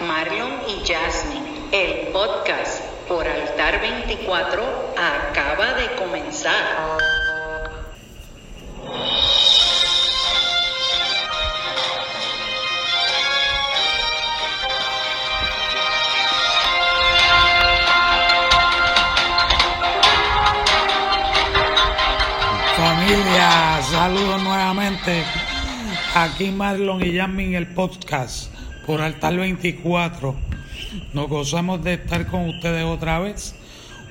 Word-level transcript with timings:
Marlon 0.00 0.60
y 0.68 0.86
Jasmine, 0.86 1.68
el 1.72 2.08
podcast 2.08 2.82
por 3.08 3.26
Altar 3.26 3.80
24 3.80 4.62
acaba 4.96 5.72
de 5.74 5.94
comenzar. 5.96 6.98
Familia, 22.76 23.82
saludos 23.90 24.42
nuevamente. 24.42 25.24
Aquí 26.14 26.50
Marlon 26.50 27.04
y 27.04 27.16
Jasmine 27.16 27.56
el 27.56 27.68
podcast 27.68 28.55
por 28.86 29.02
Altar 29.02 29.36
24. 29.36 30.34
Nos 31.12 31.28
gozamos 31.28 31.82
de 31.82 31.94
estar 31.94 32.26
con 32.28 32.48
ustedes 32.48 32.84
otra 32.84 33.18
vez. 33.18 33.54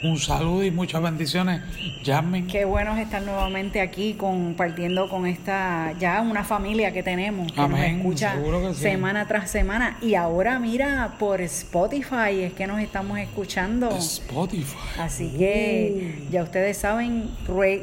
Un 0.08 0.20
saludo 0.20 0.64
y 0.64 0.70
muchas 0.70 1.02
bendiciones. 1.02 1.62
Jasmine. 2.06 2.46
Qué 2.48 2.64
bueno 2.64 2.96
es 2.96 3.04
estar 3.04 3.24
nuevamente 3.24 3.82
aquí 3.82 4.14
compartiendo 4.14 5.10
con 5.10 5.26
esta 5.26 5.94
ya 6.00 6.22
una 6.22 6.44
familia 6.44 6.92
que 6.94 7.02
tenemos 7.02 7.52
que 7.52 7.60
Amén, 7.60 7.98
nos 7.98 8.06
escucha 8.06 8.34
seguro 8.34 8.62
que 8.62 8.74
sí. 8.76 8.82
semana 8.82 9.28
tras 9.28 9.50
semana 9.50 9.98
y 10.04 10.14
ahora 10.14 10.60
mira 10.60 11.16
por 11.18 11.42
Spotify 11.42 12.42
es 12.44 12.54
que 12.54 12.68
nos 12.68 12.80
estamos 12.82 13.18
escuchando. 13.18 13.90
Spotify. 13.90 14.78
Así 15.00 15.30
que 15.38 16.20
ya 16.30 16.44
ustedes 16.44 16.78
saben, 16.78 17.30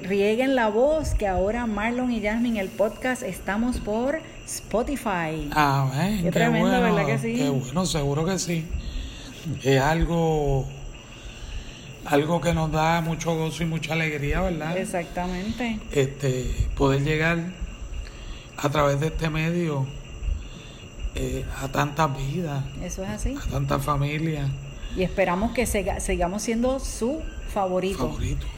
rieguen 0.04 0.54
la 0.54 0.68
voz 0.68 1.14
que 1.14 1.26
ahora 1.26 1.66
Marlon 1.66 2.12
y 2.12 2.20
Jasmine 2.22 2.60
el 2.60 2.68
podcast 2.68 3.24
estamos 3.24 3.78
por 3.80 4.20
Spotify. 4.46 5.48
Amén. 5.52 6.18
Qué 6.18 6.22
Qué, 6.24 6.30
tremendo, 6.30 6.68
bueno. 6.68 6.82
¿verdad 6.94 7.06
que 7.06 7.18
sí? 7.18 7.34
Qué 7.34 7.48
bueno, 7.48 7.84
seguro 7.84 8.24
que 8.24 8.38
sí. 8.38 8.64
Es 9.64 9.80
algo, 9.80 10.66
algo 12.04 12.40
que 12.40 12.52
nos 12.52 12.70
da 12.72 13.00
mucho 13.00 13.34
gozo 13.36 13.62
y 13.62 13.66
mucha 13.66 13.92
alegría, 13.94 14.40
¿verdad? 14.40 14.76
Exactamente. 14.76 15.78
este, 15.92 16.50
poder 16.76 17.02
llegar 17.04 17.38
a 18.56 18.68
través 18.70 19.00
de 19.00 19.06
este 19.08 19.30
medio 19.30 19.86
eh, 21.14 21.44
a 21.62 21.68
tantas 21.68 22.16
vidas, 22.16 22.64
Eso 22.82 23.02
es 23.04 23.10
así. 23.10 23.34
a 23.46 23.50
tantas 23.50 23.84
familias 23.84 24.48
Y 24.96 25.02
esperamos 25.02 25.52
que 25.52 25.64
sega- 25.66 26.00
sigamos 26.00 26.42
siendo 26.42 26.78
su 26.80 27.20
favorito. 27.52 27.98
favoritos. 27.98 28.48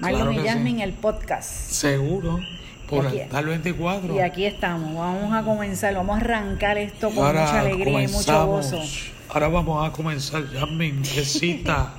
Marlon 0.00 0.20
Claro 0.22 0.32
y 0.32 0.38
sí. 0.42 0.48
Jasmine 0.48 0.82
el 0.84 0.92
podcast. 0.94 1.48
Seguro, 1.50 2.40
por 2.88 3.06
aquí- 3.06 3.20
Altar 3.20 3.44
24. 3.46 4.14
Y 4.14 4.18
aquí 4.20 4.44
estamos, 4.46 4.94
vamos 4.94 5.32
a 5.32 5.42
comenzar, 5.42 5.94
vamos 5.94 6.16
a 6.16 6.20
arrancar 6.20 6.78
esto 6.78 7.08
con 7.10 7.24
mucha 7.26 7.60
alegría 7.60 8.02
y 8.02 8.08
mucho 8.08 8.46
gozo. 8.46 8.80
Ahora 9.28 9.48
vamos 9.48 9.86
a 9.88 9.92
comenzar, 9.92 10.44
Jasmine, 10.52 11.04
cita 11.04 11.92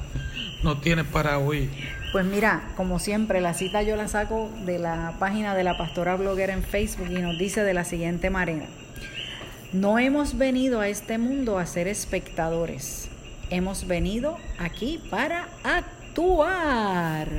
no 0.64 0.78
tienes 0.78 1.06
para 1.06 1.40
hoy. 1.40 1.70
Pues 2.12 2.26
mira, 2.26 2.64
como 2.76 3.00
siempre, 3.00 3.42
la 3.42 3.54
cita 3.54 3.84
yo 3.84 3.96
la 3.96 4.08
saco 4.08 4.50
de 4.66 4.80
la 4.80 5.16
página 5.20 5.56
de 5.56 5.64
la 5.64 5.78
pastora 5.78 6.16
bloguera 6.16 6.54
en 6.54 6.64
Facebook 6.64 7.08
y 7.10 7.22
nos 7.22 7.38
dice 7.38 7.64
de 7.64 7.74
la 7.74 7.86
siguiente 7.86 8.30
manera. 8.30 8.66
No 9.72 9.98
hemos 10.00 10.38
venido 10.38 10.82
a 10.82 10.90
este 10.90 11.18
mundo 11.18 11.58
a 11.58 11.66
ser 11.66 11.88
espectadores, 11.88 13.08
hemos 13.50 13.88
venido 13.88 14.38
aquí 14.60 15.02
para 15.10 15.48
actuar. 15.64 17.30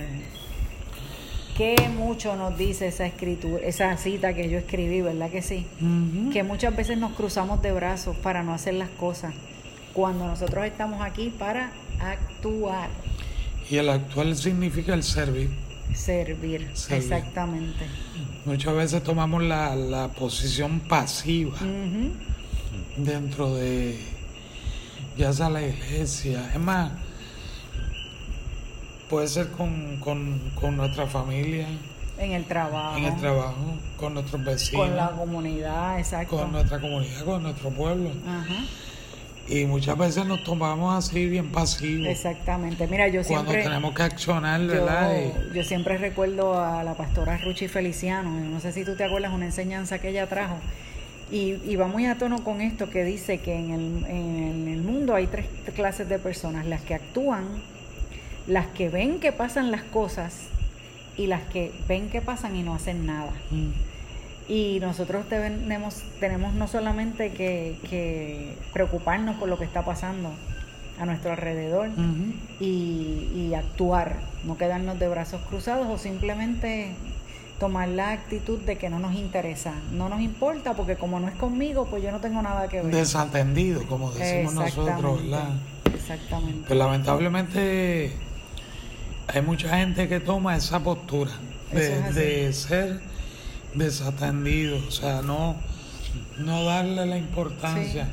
Qué 1.57 1.77
mucho 1.95 2.35
nos 2.35 2.57
dice 2.57 2.87
esa 2.87 3.05
escritura, 3.05 3.63
esa 3.63 3.95
cita 3.99 4.33
que 4.33 4.49
yo 4.49 4.57
escribí, 4.57 5.03
¿verdad 5.03 5.29
que 5.31 5.43
sí? 5.43 5.67
Que 6.33 6.43
muchas 6.43 6.75
veces 6.75 6.97
nos 6.97 7.13
cruzamos 7.13 7.61
de 7.61 7.73
brazos 7.73 8.17
para 8.17 8.43
no 8.43 8.55
hacer 8.55 8.73
las 8.73 8.89
cosas, 8.89 9.35
cuando 9.93 10.27
nosotros 10.27 10.65
estamos 10.65 11.03
aquí 11.03 11.29
para 11.29 11.71
actuar, 12.01 12.89
Y 13.71 13.77
el 13.77 13.89
actual 13.89 14.37
significa 14.37 14.95
el 14.95 15.03
servir. 15.03 15.51
servir, 15.95 16.69
Servir. 16.75 17.03
exactamente. 17.03 17.87
Muchas 18.45 18.75
veces 18.75 19.03
tomamos 19.03 19.43
la, 19.43 19.75
la 19.77 20.09
posición 20.09 20.81
pasiva. 20.81 21.57
Dentro 22.97 23.55
de 23.55 23.99
ya 25.17 25.33
sea 25.33 25.51
la 25.51 25.63
iglesia, 25.63 26.51
es 26.55 26.61
más, 26.61 26.91
puede 29.11 29.29
ser 29.29 29.49
con, 29.51 29.99
con, 29.99 30.41
con 30.55 30.77
nuestra 30.77 31.07
familia, 31.07 31.67
En 32.19 32.33
el 32.33 32.45
trabajo, 32.45 32.97
en 32.97 33.05
el 33.05 33.17
trabajo, 33.19 33.77
con 33.99 34.15
nuestros 34.15 34.43
vecinos, 34.45 34.87
con 34.87 34.97
la 34.97 35.11
comunidad, 35.11 35.99
exacto. 35.99 36.37
con 36.39 36.53
nuestra 36.53 36.81
comunidad, 36.81 37.25
con 37.25 37.43
nuestro 37.43 37.71
pueblo. 37.71 38.11
Ajá, 38.27 38.65
Y 39.49 39.65
muchas 39.67 39.99
veces 39.99 40.25
nos 40.25 40.43
tomamos 40.45 40.95
así 40.97 41.27
bien 41.29 41.49
pasivos 41.51 42.07
exactamente. 42.09 42.87
Mira, 42.87 43.09
yo 43.09 43.23
cuando 43.25 43.51
siempre 43.51 43.63
tenemos 43.65 43.95
que 43.95 44.03
accionar, 44.03 44.61
yo, 44.61 44.67
¿verdad? 44.69 45.13
Y- 45.53 45.57
yo 45.57 45.65
siempre 45.65 45.99
recuerdo 45.99 46.59
a 46.63 46.83
la 46.85 46.95
pastora 46.95 47.37
Ruchi 47.39 47.69
Feliciano, 47.69 48.31
no 48.31 48.61
sé 48.61 48.73
si 48.73 48.85
tú 48.85 48.97
te 48.97 49.05
acuerdas 49.05 49.33
una 49.33 49.47
enseñanza 49.47 49.99
que 49.99 50.11
ella 50.11 50.27
trajo. 50.29 50.57
Y, 51.31 51.59
y 51.65 51.77
va 51.77 51.87
muy 51.89 52.07
a 52.07 52.17
tono 52.19 52.45
con 52.45 52.61
esto 52.61 52.91
que 52.91 53.05
dice 53.05 53.39
que 53.41 53.55
en 53.55 53.71
el, 53.73 54.05
en 54.07 54.69
el 54.69 54.83
mundo 54.83 55.15
hay 55.15 55.27
tres 55.27 55.47
clases 55.75 56.09
de 56.09 56.19
personas, 56.19 56.67
las 56.67 56.83
que 56.83 56.95
actúan, 56.95 57.45
las 58.47 58.67
que 58.69 58.89
ven 58.91 59.19
que 59.19 59.33
pasan 59.33 59.71
las 59.71 59.83
cosas 59.83 60.49
y 61.17 61.27
las 61.27 61.43
que 61.43 61.73
ven 61.89 62.11
que 62.11 62.21
pasan 62.21 62.55
y 62.57 62.63
no 62.63 62.75
hacen 62.75 63.07
nada. 63.07 63.33
Mm, 63.51 63.71
Y 64.49 64.79
nosotros 64.81 65.29
tenemos, 65.29 66.03
tenemos 66.21 66.53
no 66.55 66.67
solamente 66.67 67.33
que, 67.33 67.77
que 67.89 68.57
preocuparnos 68.73 69.37
por 69.37 69.49
lo 69.49 69.59
que 69.59 69.65
está 69.65 69.85
pasando 69.85 70.31
a 70.99 71.07
nuestro 71.07 71.33
alrededor 71.33 71.89
y, 72.61 73.29
y 73.35 73.55
actuar, 73.55 74.17
no 74.45 74.57
quedarnos 74.59 74.99
de 74.99 75.09
brazos 75.09 75.41
cruzados 75.49 75.89
o 75.89 75.97
simplemente 75.97 76.95
tomar 77.59 77.89
la 77.89 78.11
actitud 78.11 78.59
de 78.61 78.77
que 78.77 78.91
no 78.91 78.99
nos 78.99 79.15
interesa, 79.15 79.73
no 79.93 80.09
nos 80.09 80.21
importa 80.21 80.75
porque 80.75 80.97
como 80.97 81.21
no 81.21 81.29
es 81.29 81.35
conmigo, 81.35 81.87
pues 81.87 82.03
yo 82.03 82.11
no 82.11 82.19
tengo 82.19 82.43
nada 82.43 82.69
que 82.69 82.83
ver. 82.83 82.93
Desatendido, 82.93 83.87
como 83.87 84.11
decimos 84.11 84.55
nosotros, 84.55 85.23
¿verdad? 85.23 85.51
Exactamente. 85.95 86.65
Pues 86.67 86.79
lamentablemente 86.79 88.13
hay 89.29 89.43
mucha 89.43 89.77
gente 89.77 90.09
que 90.09 90.21
toma 90.21 90.57
esa 90.57 90.81
postura 90.81 91.31
de, 91.73 92.09
es 92.09 92.15
de 92.15 92.53
ser 92.53 93.01
desatendido, 93.75 94.79
o 94.87 94.91
sea, 94.91 95.23
no, 95.23 95.57
no 96.39 96.65
darle 96.65 97.07
la 97.07 97.19
importancia, 97.19 98.09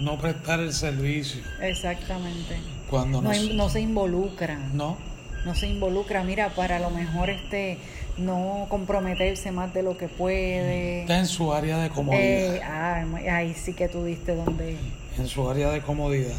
no 0.00 0.18
prestar 0.18 0.60
el 0.60 0.72
servicio 0.72 1.40
Exactamente. 1.60 2.56
cuando 2.90 3.20
No, 3.22 3.32
nos- 3.32 3.54
no 3.54 3.68
se 3.68 3.80
involucra. 3.80 4.58
no, 4.72 4.96
no 5.44 5.54
se 5.54 5.68
involucra, 5.68 6.24
mira, 6.24 6.50
para 6.54 6.78
lo 6.78 6.90
mejor 6.90 7.30
este 7.30 7.78
no 8.16 8.66
comprometerse 8.68 9.52
más 9.52 9.72
de 9.72 9.82
lo 9.84 9.96
que 9.96 10.08
puede. 10.08 11.02
está 11.02 11.18
en 11.20 11.26
su 11.26 11.52
área 11.52 11.78
de 11.78 11.88
comodidad, 11.90 12.56
Eh, 12.56 12.60
ah, 12.64 13.04
ahí 13.32 13.54
sí 13.54 13.72
que 13.74 13.88
tú 13.88 14.04
diste 14.04 14.34
donde 14.34 14.76
en 15.16 15.26
su 15.28 15.48
área 15.48 15.70
de 15.70 15.80
comodidad. 15.80 16.36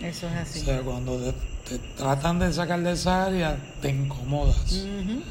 eso 0.00 0.26
es 0.28 0.34
O 0.34 0.38
así. 0.38 0.60
sea, 0.60 0.80
cuando 0.80 1.18
te, 1.18 1.32
te 1.68 1.78
tratan 1.96 2.38
de 2.38 2.50
sacar 2.52 2.80
de 2.80 2.92
esa 2.92 3.26
área, 3.26 3.58
te 3.82 3.90
incomodas. 3.90 4.72
Ujú, 4.72 5.22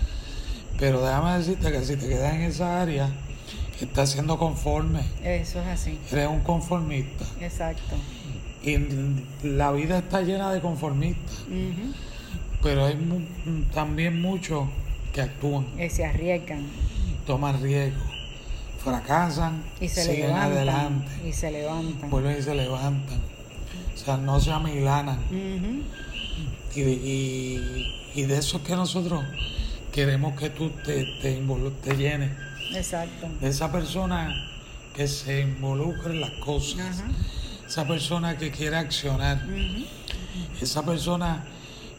Pero 0.80 1.02
déjame 1.02 1.38
decirte 1.38 1.72
que 1.72 1.84
si 1.84 1.96
te 1.96 2.08
quedas 2.08 2.34
en 2.36 2.42
esa 2.44 2.82
área, 2.82 3.10
estás 3.82 4.12
siendo 4.12 4.38
conforme, 4.38 5.02
Eso 5.24 5.60
es 5.62 5.68
así. 5.68 5.98
eres 6.12 6.28
un 6.30 6.42
conformista. 6.42 7.26
Exacto. 7.42 7.96
Y 8.64 8.78
la 9.48 9.72
vida 9.72 10.00
está 10.00 10.22
llena 10.22 10.52
de 10.52 10.62
conformistas, 10.62 11.44
pero 12.62 12.86
hay 12.86 12.96
mu- 12.96 13.22
también 13.74 14.22
muchos 14.22 14.68
que 15.14 15.22
actúan, 15.22 15.66
que 15.78 15.90
se 15.90 16.06
arriesgan 16.06 16.66
toman 17.26 17.62
riesgos, 17.62 18.02
fracasan, 18.84 19.64
y 19.82 19.88
se 19.90 20.04
siguen 20.04 20.28
levantan 20.28 20.52
adelante, 20.52 21.12
y 21.28 21.34
se 21.34 21.52
levantan. 21.52 22.10
vuelven 22.10 22.38
y 22.40 22.42
se 22.42 22.56
levantan. 22.56 23.20
O 23.94 23.98
sea, 23.98 24.18
no 24.18 24.40
se 24.40 24.52
amilanan. 24.52 25.20
Y, 26.76 26.82
y- 26.82 27.94
y 28.16 28.22
de 28.24 28.38
eso 28.38 28.58
es 28.58 28.64
que 28.64 28.76
nosotros 28.76 29.24
queremos 29.98 30.40
que 30.40 30.52
tú 30.52 30.70
te, 30.86 31.06
te, 31.24 31.42
te 31.82 31.96
llenes. 31.98 32.30
Exacto. 32.76 33.28
De 33.42 33.48
esa 33.50 33.72
persona 33.72 34.30
que 34.96 35.08
se 35.08 35.42
involucra 35.42 36.12
en 36.14 36.22
las 36.22 36.30
cosas. 36.34 37.00
Ajá. 37.00 37.10
Esa 37.68 37.88
persona 37.88 38.38
que 38.38 38.52
quiere 38.52 38.76
accionar. 38.76 39.44
Ujú, 39.44 39.86
Esa 40.62 40.86
persona 40.86 41.44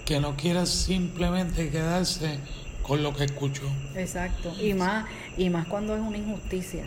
que 0.04 0.20
no 0.20 0.36
quiere 0.36 0.64
simplemente 0.66 1.70
quedarse 1.70 2.38
con 2.84 3.02
lo 3.02 3.12
que 3.16 3.24
escuchó. 3.24 3.68
Exacto. 3.96 4.54
Y 4.62 4.74
más 4.74 5.06
y 5.36 5.50
más 5.50 5.66
cuando 5.66 5.96
es 5.96 6.00
una 6.00 6.18
injusticia. 6.18 6.84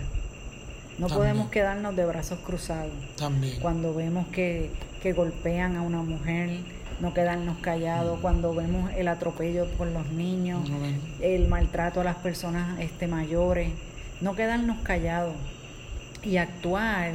No 0.97 1.07
También. 1.07 1.17
podemos 1.17 1.51
quedarnos 1.51 1.93
de 1.93 2.05
brazos 2.05 2.39
cruzados. 2.39 2.93
También. 3.17 3.59
cuando 3.59 3.93
vemos 3.93 4.29
que, 4.29 4.69
que 5.03 5.11
golpean 5.11 5.75
a 5.75 5.81
una 5.81 6.03
mujer, 6.03 6.59
no 7.01 7.13
quedarnos 7.13 7.57
callados, 7.59 8.19
cuando 8.19 8.53
vemos 8.53 8.91
el 8.95 9.07
atropello 9.07 9.65
por 9.77 9.87
los 9.87 10.09
niños, 10.11 10.69
el 11.19 11.47
maltrato 11.47 12.01
a 12.01 12.03
las 12.03 12.17
personas 12.17 12.79
este, 12.79 13.07
mayores, 13.07 13.71
no 14.21 14.35
quedarnos 14.35 14.77
callados 14.83 15.33
y 16.23 16.37
actuar 16.37 17.11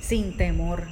sin 0.00 0.32
temor, 0.32 0.84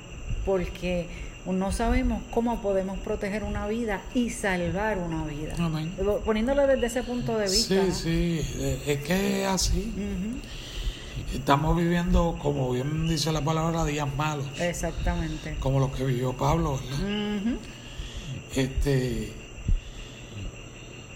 porque 0.44 1.08
no 1.44 1.72
sabemos 1.72 2.22
cómo 2.30 2.60
podemos 2.60 2.98
proteger 3.00 3.44
una 3.44 3.66
vida 3.66 4.02
y 4.14 4.30
salvar 4.30 4.98
una 4.98 5.24
vida. 5.24 5.54
Amén. 5.58 5.92
Poniéndolo 6.24 6.66
desde 6.66 6.86
ese 6.86 7.02
punto 7.02 7.36
de 7.38 7.48
vista. 7.48 7.74
Sí, 7.74 7.88
¿no? 7.88 7.94
sí, 7.94 8.40
eh, 8.58 8.82
es 8.86 8.98
que 9.04 9.42
es 9.42 9.48
así. 9.48 9.92
Estamos 11.34 11.76
viviendo, 11.76 12.38
como 12.40 12.70
bien 12.70 13.08
dice 13.08 13.32
la 13.32 13.42
palabra, 13.42 13.84
días 13.84 14.08
malos, 14.16 14.46
Exactamente. 14.60 15.56
como 15.58 15.80
los 15.80 15.90
que 15.90 16.04
vivió 16.04 16.32
Pablo, 16.34 16.78
¿verdad? 16.78 17.58
Este, 18.56 19.34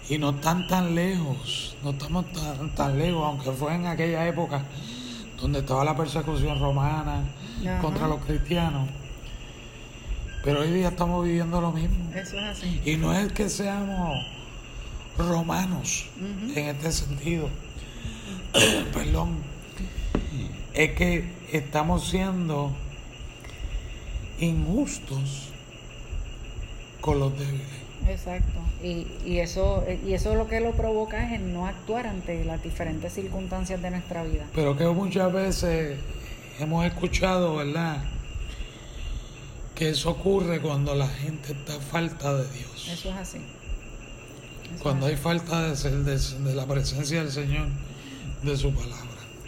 y 0.09 0.17
no 0.19 0.29
están 0.29 0.67
tan 0.67 0.93
lejos, 0.93 1.75
no 1.83 1.89
estamos 1.89 2.31
tan, 2.33 2.75
tan 2.75 2.99
lejos, 2.99 3.25
aunque 3.25 3.51
fue 3.51 3.73
en 3.73 3.87
aquella 3.87 4.27
época 4.27 4.63
donde 5.39 5.59
estaba 5.59 5.83
la 5.83 5.97
persecución 5.97 6.59
romana 6.59 7.23
Ajá. 7.61 7.79
contra 7.79 8.07
los 8.07 8.23
cristianos. 8.25 8.87
Pero 10.43 10.61
hoy 10.61 10.69
día 10.69 10.89
estamos 10.89 11.25
viviendo 11.25 11.59
lo 11.59 11.71
mismo. 11.71 12.11
Eso 12.13 12.37
es 12.37 12.59
así. 12.59 12.79
Y 12.85 12.97
no 12.97 13.11
es 13.11 13.33
que 13.33 13.49
seamos 13.49 14.15
romanos 15.17 16.09
en 16.55 16.67
este 16.67 16.91
sentido. 16.91 17.49
Perdón. 18.93 19.39
Es 20.75 20.91
que 20.91 21.33
estamos 21.51 22.07
siendo 22.07 22.71
injustos 24.39 25.51
con 27.01 27.19
los 27.19 27.37
débiles. 27.37 27.67
Exacto. 28.07 28.59
Y, 28.83 29.07
y 29.25 29.39
eso 29.39 29.83
y 30.05 30.13
eso 30.13 30.33
lo 30.35 30.47
que 30.47 30.59
lo 30.59 30.71
provoca 30.71 31.23
es 31.27 31.39
el 31.39 31.53
no 31.53 31.67
actuar 31.67 32.07
ante 32.07 32.43
las 32.45 32.63
diferentes 32.63 33.13
circunstancias 33.13 33.81
de 33.81 33.91
nuestra 33.91 34.23
vida. 34.23 34.45
Pero 34.55 34.75
que 34.75 34.85
muchas 34.87 35.31
veces 35.31 35.99
hemos 36.59 36.85
escuchado, 36.85 37.57
¿verdad? 37.57 38.03
Que 39.75 39.89
eso 39.89 40.11
ocurre 40.11 40.59
cuando 40.61 40.95
la 40.95 41.07
gente 41.07 41.53
está 41.53 41.73
falta 41.79 42.33
de 42.35 42.47
Dios. 42.57 42.87
Eso 42.91 43.09
es 43.09 43.15
así. 43.15 43.37
Eso 44.73 44.83
Cuando 44.83 45.05
hay 45.07 45.15
falta 45.15 45.69
de, 45.69 45.75
ser- 45.75 46.03
de, 46.03 46.17
de 46.17 46.55
la 46.55 46.65
presencia 46.65 47.21
del 47.23 47.31
Señor, 47.31 47.67
de 48.43 48.57
su 48.57 48.73
palabra. 48.73 48.97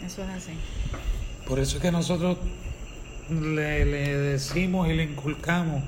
Eso 0.04 0.22
es 0.22 0.28
así. 0.30 0.52
Por 1.48 1.58
eso 1.58 1.76
es 1.76 1.82
que 1.82 1.90
nosotros 1.92 2.38
le, 3.30 3.84
le 3.84 4.16
decimos 4.18 4.88
y 4.88 4.94
le 4.94 5.04
inculcamos, 5.04 5.82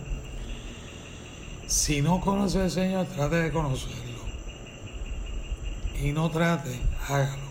si 1.66 2.02
no 2.02 2.20
conoce 2.20 2.60
al 2.60 2.70
Señor, 2.70 3.06
trate 3.06 3.36
de 3.36 3.52
conocerlo. 3.52 4.16
Y 6.02 6.12
no 6.12 6.30
trate, 6.30 6.78
hágalo. 7.08 7.46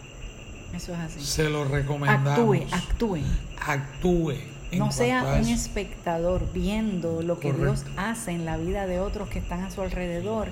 Eso 0.74 0.94
es 0.94 1.00
así. 1.00 1.20
Se 1.22 1.50
lo 1.50 1.66
recomendamos. 1.66 2.32
Actúe, 2.32 2.66
actúe. 2.72 3.20
Actúe. 3.60 4.36
No 4.74 4.92
sea 4.92 5.24
un 5.42 5.48
espectador 5.48 6.52
viendo 6.54 7.22
lo 7.22 7.40
que 7.40 7.52
Correcto. 7.52 7.84
Dios 7.84 7.86
hace 7.98 8.32
en 8.32 8.46
la 8.46 8.58
vida 8.58 8.88
de 8.88 9.00
otros 9.00 9.30
que 9.30 9.40
están 9.40 9.64
a 9.64 9.72
su 9.72 9.82
alrededor 9.82 10.50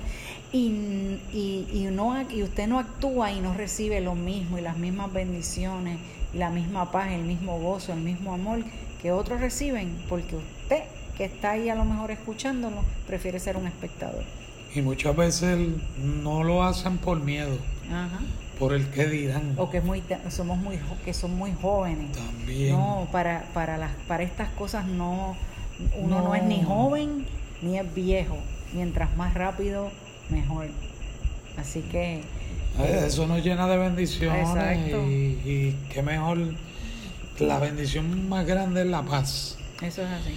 y, 0.50 1.18
y, 1.32 1.68
y 1.72 1.88
no, 1.90 2.22
y 2.30 2.42
usted 2.42 2.66
no 2.66 2.78
actúa 2.78 3.32
y 3.32 3.40
no 3.40 3.54
recibe 3.54 4.00
lo 4.00 4.14
mismo 4.14 4.56
y 4.56 4.62
las 4.62 4.78
mismas 4.78 5.12
bendiciones, 5.12 5.98
y 6.32 6.38
la 6.38 6.50
misma 6.50 6.90
paz, 6.90 7.12
el 7.12 7.24
mismo 7.24 7.58
gozo, 7.58 7.92
el 7.92 8.00
mismo 8.00 8.32
amor 8.32 8.60
que 9.02 9.12
otros 9.12 9.40
reciben 9.40 10.02
porque 10.08 10.36
usted 10.36 10.84
que 11.16 11.24
está 11.24 11.52
ahí 11.52 11.68
a 11.68 11.74
lo 11.74 11.84
mejor 11.84 12.10
escuchándolo 12.10 12.82
prefiere 13.06 13.38
ser 13.38 13.56
un 13.56 13.66
espectador. 13.66 14.24
Y 14.74 14.82
muchas 14.82 15.14
veces 15.16 15.56
no 15.98 16.42
lo 16.42 16.64
hacen 16.64 16.98
por 16.98 17.20
miedo, 17.20 17.56
Ajá. 17.88 18.18
por 18.58 18.72
el 18.74 18.88
que 18.88 19.06
dirán. 19.06 19.54
O 19.56 19.70
que 19.70 19.78
es 19.78 19.84
muy 19.84 20.02
somos 20.30 20.58
muy 20.58 20.78
que 21.04 21.14
son 21.14 21.36
muy 21.36 21.52
jóvenes. 21.52 22.10
También. 22.12 22.72
No, 22.72 23.06
para, 23.12 23.44
para, 23.54 23.78
las, 23.78 23.92
para 24.08 24.24
estas 24.24 24.48
cosas 24.50 24.86
no, 24.86 25.36
uno 25.96 26.22
no. 26.22 26.34
es 26.34 26.42
ni 26.42 26.62
joven 26.62 27.24
ni 27.62 27.78
es 27.78 27.94
viejo. 27.94 28.36
Mientras 28.72 29.16
más 29.16 29.34
rápido, 29.34 29.90
mejor. 30.30 30.66
Así 31.56 31.80
que 31.82 32.22
Eh, 32.80 33.04
Eso 33.06 33.28
nos 33.28 33.44
llena 33.44 33.68
de 33.68 33.76
bendiciones 33.76 34.48
Exacto. 34.48 35.04
y, 35.08 35.38
y 35.44 35.78
qué 35.92 36.02
mejor. 36.02 36.38
La 37.38 37.60
bendición 37.60 38.28
más 38.28 38.44
grande 38.44 38.80
es 38.82 38.86
la 38.88 39.02
paz. 39.02 39.56
eso 39.82 40.02
es 40.02 40.08
así. 40.08 40.36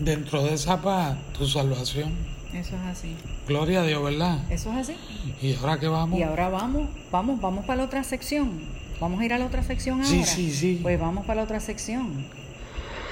Dentro 0.00 0.42
de 0.42 0.54
esa 0.54 0.80
paz, 0.82 1.16
tu 1.38 1.46
salvación. 1.46 2.12
Eso 2.52 2.76
es 2.76 2.82
así. 2.82 3.16
Gloria 3.48 3.82
a 3.82 3.84
Dios, 3.84 4.02
¿verdad? 4.02 4.38
Eso 4.50 4.70
es 4.72 4.88
así. 4.88 4.96
Y 5.42 5.54
ahora 5.54 5.78
que 5.78 5.88
vamos. 5.88 6.18
Y 6.18 6.22
ahora 6.22 6.48
vamos, 6.48 6.88
vamos, 7.10 7.40
vamos 7.40 7.64
para 7.64 7.78
la 7.78 7.84
otra 7.84 8.04
sección. 8.04 8.62
Vamos 9.00 9.20
a 9.20 9.24
ir 9.24 9.32
a 9.32 9.38
la 9.38 9.46
otra 9.46 9.62
sección 9.62 10.02
ahora. 10.02 10.08
Sí, 10.08 10.24
sí, 10.24 10.52
sí. 10.52 10.78
Pues 10.82 10.98
vamos 11.00 11.26
para 11.26 11.36
la 11.38 11.42
otra 11.44 11.60
sección. 11.60 12.26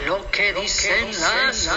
Lo 0.06 0.30
que 0.30 0.52
dicen 0.52 1.06
las 1.10 1.68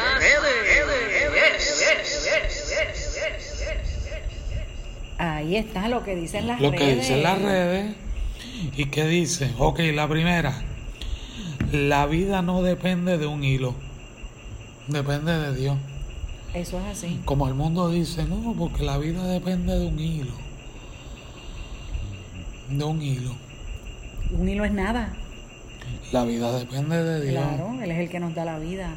Ahí 5.17 5.55
está 5.55 5.87
lo 5.87 6.03
que 6.03 6.15
dicen 6.15 6.47
las 6.47 6.59
Lo 6.59 6.71
redes. 6.71 6.85
que 6.85 6.95
dicen 6.95 7.23
las 7.23 7.41
redes. 7.41 7.95
¿Y 8.75 8.85
qué 8.85 9.05
dicen? 9.05 9.53
Ok, 9.57 9.79
la 9.93 10.07
primera. 10.07 10.61
La 11.71 12.05
vida 12.05 12.41
no 12.41 12.61
depende 12.63 13.17
de 13.17 13.25
un 13.27 13.43
hilo. 13.43 13.75
Depende 14.87 15.31
de 15.31 15.55
Dios. 15.55 15.77
Eso 16.53 16.79
es 16.79 16.85
así. 16.85 17.19
Como 17.25 17.47
el 17.47 17.53
mundo 17.53 17.89
dice, 17.89 18.23
no, 18.25 18.53
porque 18.57 18.83
la 18.83 18.97
vida 18.97 19.25
depende 19.27 19.77
de 19.77 19.87
un 19.87 19.99
hilo. 19.99 20.31
De 22.69 22.83
un 22.83 23.01
hilo. 23.01 23.35
Un 24.31 24.47
hilo 24.47 24.63
es 24.63 24.71
nada. 24.71 25.13
La 26.11 26.23
vida 26.23 26.57
depende 26.57 27.03
de 27.03 27.21
Dios. 27.21 27.43
Claro, 27.43 27.81
Él 27.81 27.91
es 27.91 27.99
el 27.99 28.09
que 28.09 28.19
nos 28.19 28.33
da 28.33 28.45
la 28.45 28.59
vida. 28.59 28.95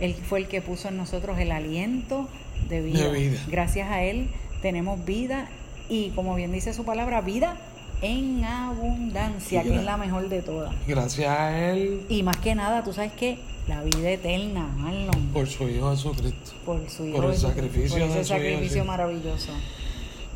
Él 0.00 0.14
fue 0.14 0.40
el 0.40 0.48
que 0.48 0.62
puso 0.62 0.88
en 0.88 0.96
nosotros 0.96 1.38
el 1.38 1.52
aliento 1.52 2.28
de 2.68 2.80
vida. 2.80 3.04
De 3.04 3.18
vida. 3.18 3.40
Gracias 3.48 3.90
a 3.90 4.02
Él 4.02 4.30
tenemos 4.62 5.04
vida 5.04 5.48
y, 5.88 6.10
como 6.10 6.34
bien 6.34 6.52
dice 6.52 6.72
su 6.72 6.84
palabra, 6.84 7.20
vida 7.20 7.56
en 8.02 8.44
abundancia, 8.44 9.62
que 9.62 9.76
es 9.76 9.84
la 9.84 9.96
mejor 9.96 10.28
de 10.28 10.42
todas. 10.42 10.74
Gracias 10.86 11.28
a 11.28 11.70
Él 11.70 12.06
Y 12.08 12.22
más 12.22 12.36
que 12.38 12.54
nada, 12.54 12.82
tú 12.82 12.92
sabes 12.92 13.12
que 13.12 13.38
la 13.68 13.82
vida 13.82 14.10
eterna, 14.10 14.66
Marlon, 14.76 15.28
por 15.32 15.46
su 15.46 15.68
Hijo 15.68 15.90
Jesucristo. 15.90 16.52
por 16.64 16.88
su 16.88 17.06
Hijo 17.06 17.16
por 17.16 17.30
el 17.30 17.36
sacrificio 17.36 17.98
por 17.98 18.08
ese 18.08 18.18
de 18.18 18.24
su 18.24 18.32
Hijo, 18.32 18.42
sacrificio 18.42 18.84
maravilloso. 18.84 19.52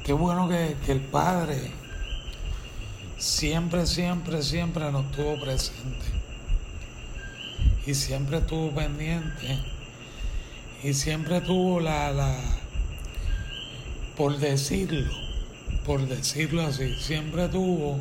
Qué 0.05 0.13
bueno 0.13 0.49
que, 0.49 0.77
que 0.85 0.93
el 0.93 1.01
Padre 1.01 1.71
siempre, 3.19 3.87
siempre, 3.87 4.43
siempre 4.43 4.91
nos 4.93 5.11
tuvo 5.11 5.41
presente. 5.41 6.05
Y 7.87 7.95
siempre 7.95 8.39
estuvo 8.39 8.71
pendiente. 8.71 9.59
Y 10.83 10.93
siempre 10.93 11.41
tuvo 11.41 11.81
la, 11.81 12.13
la, 12.13 12.37
por 14.17 14.37
decirlo, 14.37 15.11
por 15.85 16.07
decirlo 16.07 16.63
así, 16.63 16.95
siempre 16.99 17.49
tuvo 17.49 18.01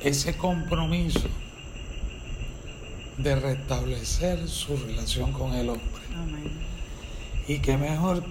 ese 0.00 0.36
compromiso 0.36 1.28
de 3.18 3.36
restablecer 3.36 4.48
su 4.48 4.76
relación 4.76 5.32
con 5.32 5.54
el 5.54 5.68
hombre. 5.70 6.02
Amén. 6.16 6.50
Y 7.46 7.58
qué 7.58 7.76
mejor 7.76 8.24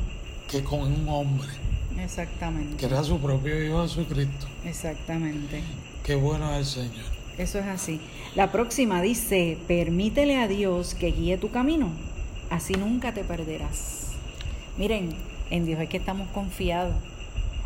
que 0.50 0.64
con 0.64 0.82
un 0.82 1.08
hombre, 1.08 1.48
que 1.96 2.04
Exactamente. 2.04 2.86
era 2.86 3.04
su 3.04 3.20
propio 3.20 3.64
Hijo 3.64 3.84
Jesucristo. 3.84 4.48
Exactamente. 4.66 5.62
Qué 6.04 6.16
bueno 6.16 6.52
es 6.54 6.60
el 6.78 6.90
Señor. 6.90 7.06
Eso 7.38 7.60
es 7.60 7.66
así. 7.66 8.00
La 8.36 8.52
próxima 8.52 9.02
dice, 9.02 9.58
permítele 9.68 10.38
a 10.38 10.48
Dios 10.48 10.94
que 10.94 11.12
guíe 11.12 11.38
tu 11.38 11.50
camino, 11.50 11.90
así 12.50 12.74
nunca 12.74 13.14
te 13.14 13.24
perderás. 13.24 14.10
Miren, 14.78 15.16
en 15.50 15.66
Dios 15.66 15.80
es 15.80 15.90
que 15.90 15.98
estamos 15.98 16.28
confiados. 16.30 16.96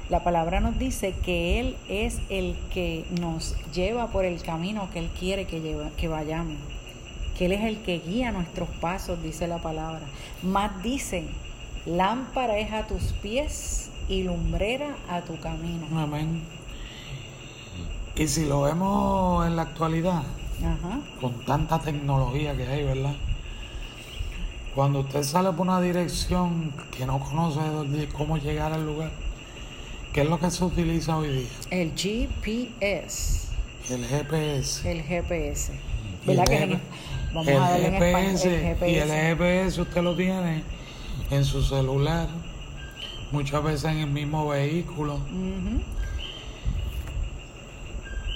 La 0.09 0.23
palabra 0.23 0.61
nos 0.61 0.79
dice 0.79 1.13
que 1.13 1.59
Él 1.59 1.75
es 1.89 2.19
el 2.29 2.55
que 2.73 3.05
nos 3.19 3.55
lleva 3.73 4.07
por 4.07 4.23
el 4.23 4.41
camino 4.41 4.89
que 4.91 4.99
Él 4.99 5.09
quiere 5.19 5.45
que, 5.45 5.59
lleva- 5.61 5.89
que 5.97 6.07
vayamos. 6.07 6.55
Que 7.37 7.47
Él 7.47 7.51
es 7.51 7.63
el 7.65 7.79
que 7.81 7.99
guía 7.99 8.31
nuestros 8.31 8.69
pasos, 8.81 9.21
dice 9.21 9.47
la 9.47 9.57
palabra. 9.61 10.01
Más 10.43 10.81
dice, 10.81 11.25
lámpara 11.85 12.57
es 12.57 12.71
a 12.71 12.87
tus 12.87 13.13
pies 13.21 13.89
y 14.07 14.23
lumbrera 14.23 14.95
a 15.09 15.21
tu 15.21 15.37
camino. 15.39 15.85
Amén. 15.99 16.41
Y 18.15 18.27
si 18.27 18.45
lo 18.45 18.61
vemos 18.61 19.45
en 19.45 19.57
la 19.57 19.63
actualidad, 19.63 20.23
Ajá. 20.59 20.99
con 21.21 21.33
tanta 21.45 21.79
tecnología 21.79 22.55
que 22.55 22.65
hay, 22.65 22.83
¿verdad? 22.85 23.13
Cuando 24.73 25.01
usted 25.01 25.23
sale 25.23 25.51
por 25.51 25.67
una 25.67 25.81
dirección 25.81 26.71
que 26.95 27.05
no 27.05 27.19
conoce 27.19 28.07
cómo 28.15 28.37
llegar 28.37 28.71
al 28.73 28.85
lugar, 28.85 29.11
¿qué 30.17 30.23
es 30.23 30.29
lo 30.29 30.39
que 30.39 30.49
se 30.49 30.65
utiliza 30.65 31.15
hoy 31.15 31.27
día? 31.27 31.47
El 31.69 31.91
GPS. 31.95 33.49
El 33.87 34.03
GPS. 34.03 34.91
El 34.91 35.03
GPS. 35.03 35.71
El 35.73 35.79
¿Verdad 36.25 36.45
que 36.45 36.63
en- 36.63 36.81
vamos 37.35 37.47
el 37.47 37.57
a 37.57 37.59
darle 37.59 37.85
en 37.85 37.93
GPS, 37.93 38.47
el 38.55 38.61
GPS. 38.61 38.91
Y 38.91 38.95
el 38.95 39.09
GPS 39.11 39.81
usted 39.81 40.01
lo 40.01 40.15
tiene 40.15 40.63
en 41.29 41.45
su 41.45 41.61
celular, 41.61 42.29
muchas 43.31 43.63
veces 43.63 43.91
en 43.91 43.97
el 43.99 44.07
mismo 44.07 44.47
vehículo. 44.47 45.19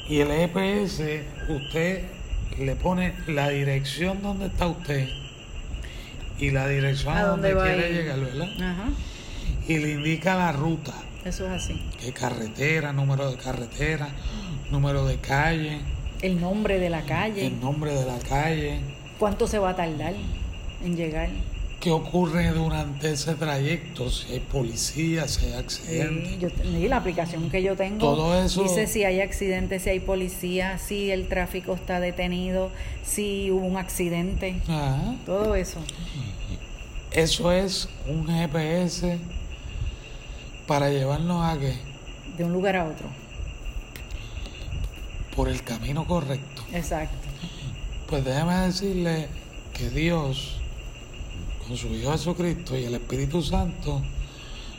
Y 0.08 0.20
el 0.20 0.28
GPS 0.28 1.24
usted 1.50 2.04
le 2.60 2.76
pone 2.76 3.16
la 3.26 3.50
dirección 3.50 4.22
donde 4.22 4.46
está 4.46 4.68
usted 4.68 5.10
y 6.38 6.52
la 6.52 6.68
dirección 6.68 7.18
a, 7.18 7.22
¿A 7.22 7.26
donde, 7.26 7.56
quiere 7.56 7.92
llegar, 7.92 8.20
¿verdad? 8.20 8.50
Ajá, 8.62 8.90
Y 9.68 9.78
le 9.80 9.94
indica 9.94 10.36
la 10.36 10.52
ruta, 10.52 10.94
eso 11.25 11.46
es 11.46 11.51
así. 11.63 11.80
qué 12.00 12.12
carretera, 12.12 12.92
número 12.94 13.30
de 13.32 13.38
carretera, 13.38 14.10
número 14.72 15.06
de 15.06 15.18
calle, 15.18 15.80
El 16.22 16.40
nombre 16.40 16.80
de 16.80 16.90
la 16.90 17.01
calle, 17.04 17.48
el 17.48 17.60
nombre 17.60 17.94
de 17.94 18.06
la 18.06 18.20
calle, 18.20 18.80
cuánto 19.20 19.48
se 19.48 19.60
va 19.60 19.72
a 19.72 19.75
tardar 19.75 20.13
en 20.84 20.96
llegar. 20.96 21.30
qué 21.80 21.90
ocurre 21.92 22.48
durante 22.51 23.12
ese 23.12 23.34
trayecto, 23.34 24.10
si 24.12 24.34
hay 24.34 24.40
policía, 24.40 25.28
si 25.28 25.48
hay 25.48 25.54
accidentes. 25.54 26.30
Sí, 26.30 26.38
yo, 26.40 26.50
y 26.80 26.88
la 26.88 26.98
aplicación 26.98 27.50
que 27.50 27.63
yo 27.63 27.75
tengo 27.75 27.98
Todo 28.00 28.36
eso- 28.40 28.62
dice 28.62 28.86
si 28.86 29.04
hay 29.04 29.20
accidentes, 29.20 29.82
si 29.82 29.90
hay 29.90 30.00
policía, 30.00 30.78
si 30.78 31.10
el 31.10 31.28
tráfico 31.28 31.74
está 31.74 32.00
detenido, 32.00 32.70
si 33.04 33.50
hubo 33.50 33.66
un 33.66 33.78
accidente, 33.78 34.62
Ajá. 34.68 35.16
todo 35.25 35.56
eso. 35.56 35.80
Eso 37.12 37.51
es 37.51 37.90
un 38.08 38.28
GPS 38.28 39.18
para 40.68 40.89
llevarnos 40.89 41.44
a 41.46 41.60
que 41.60 41.74
De 42.38 42.44
un 42.44 42.53
lugar 42.53 42.75
a 42.75 42.86
otro. 42.86 43.08
por 45.36 45.48
el 45.50 45.63
camino 45.63 46.06
correcto. 46.06 46.63
Exacto. 46.74 47.15
Pues 48.08 48.24
déjeme 48.25 48.53
decirle 48.56 49.27
que 49.74 49.89
Dios, 49.89 50.58
con 51.68 51.77
su 51.77 51.88
Hijo 51.88 52.12
Jesucristo 52.12 52.77
y 52.77 52.84
el 52.86 52.96
Espíritu 52.96 53.41
Santo, 53.41 54.01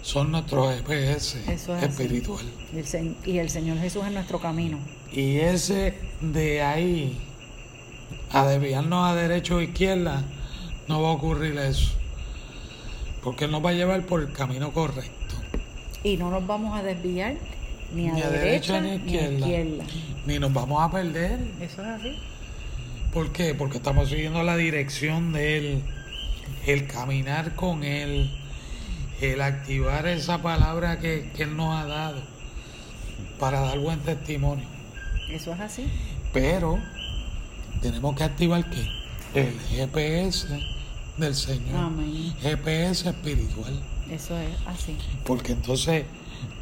son 0.03 0.33
nuestros 0.33 0.75
Eso 0.91 1.39
es 1.77 1.83
espiritual. 1.83 2.45
Y 2.75 2.79
el, 2.79 2.87
Sen- 2.87 3.15
y 3.25 3.39
el 3.39 3.49
Señor 3.51 3.79
Jesús 3.79 4.05
es 4.05 4.13
nuestro 4.13 4.39
camino. 4.41 4.79
Y 5.13 5.37
ese 5.39 5.95
de 6.21 6.63
ahí 6.63 7.19
a 8.33 8.47
desviarnos 8.47 9.09
a 9.11 9.15
derecha 9.15 9.55
o 9.55 9.61
izquierda, 9.63 10.23
no 10.89 11.01
va 11.03 11.09
a 11.11 11.13
ocurrir 11.13 11.57
eso. 11.59 11.93
Porque 13.23 13.45
Él 13.45 13.53
nos 13.53 13.65
va 13.65 13.71
a 13.71 13.75
llevar 13.75 14.05
por 14.07 14.21
el 14.21 14.33
camino 14.33 14.73
correcto. 14.73 15.13
Y 16.05 16.17
no 16.17 16.31
nos 16.31 16.47
vamos 16.47 16.79
a 16.79 16.83
desviar 16.83 17.37
ni 17.95 18.09
a, 18.09 18.15
derecha, 18.15 18.81
ni 18.81 18.91
a 18.91 18.95
izquierda. 18.97 19.85
Ni 20.27 20.39
nos 20.39 20.53
vamos 20.53 20.83
a 20.83 20.91
perder. 20.91 21.39
Eso 21.61 21.83
es 21.83 21.89
así. 21.89 22.17
¿Por 23.13 23.33
qué? 23.33 23.55
Porque 23.55 23.77
estamos 23.77 24.09
siguiendo 24.09 24.43
la 24.43 24.57
dirección 24.57 25.33
de 25.33 25.59
Él, 25.59 25.83
el 26.67 26.87
caminar 26.87 27.55
con 27.55 27.85
Él, 27.85 28.31
el 29.21 29.43
activar 29.43 30.07
esa 30.07 30.41
palabra 30.41 30.99
que, 30.99 31.31
que 31.37 31.43
Él 31.43 31.57
nos 31.57 31.75
ha 31.75 31.87
dado 31.87 32.23
para 33.39 33.61
dar 33.61 33.79
buen 33.79 34.01
testimonio. 34.01 34.67
Eso 35.29 35.53
es 35.53 35.61
así. 35.61 35.87
Pero 36.33 36.79
tenemos 37.81 38.17
que 38.17 38.25
activar 38.25 38.69
qué? 38.71 38.87
El 39.35 39.59
GPS 39.71 40.49
del 41.17 41.35
Señor. 41.35 41.77
Amén. 41.77 42.35
GPS 42.41 43.09
espiritual. 43.09 43.83
Eso 44.13 44.37
es 44.39 44.49
así. 44.67 44.97
Porque 45.25 45.53
entonces 45.53 46.05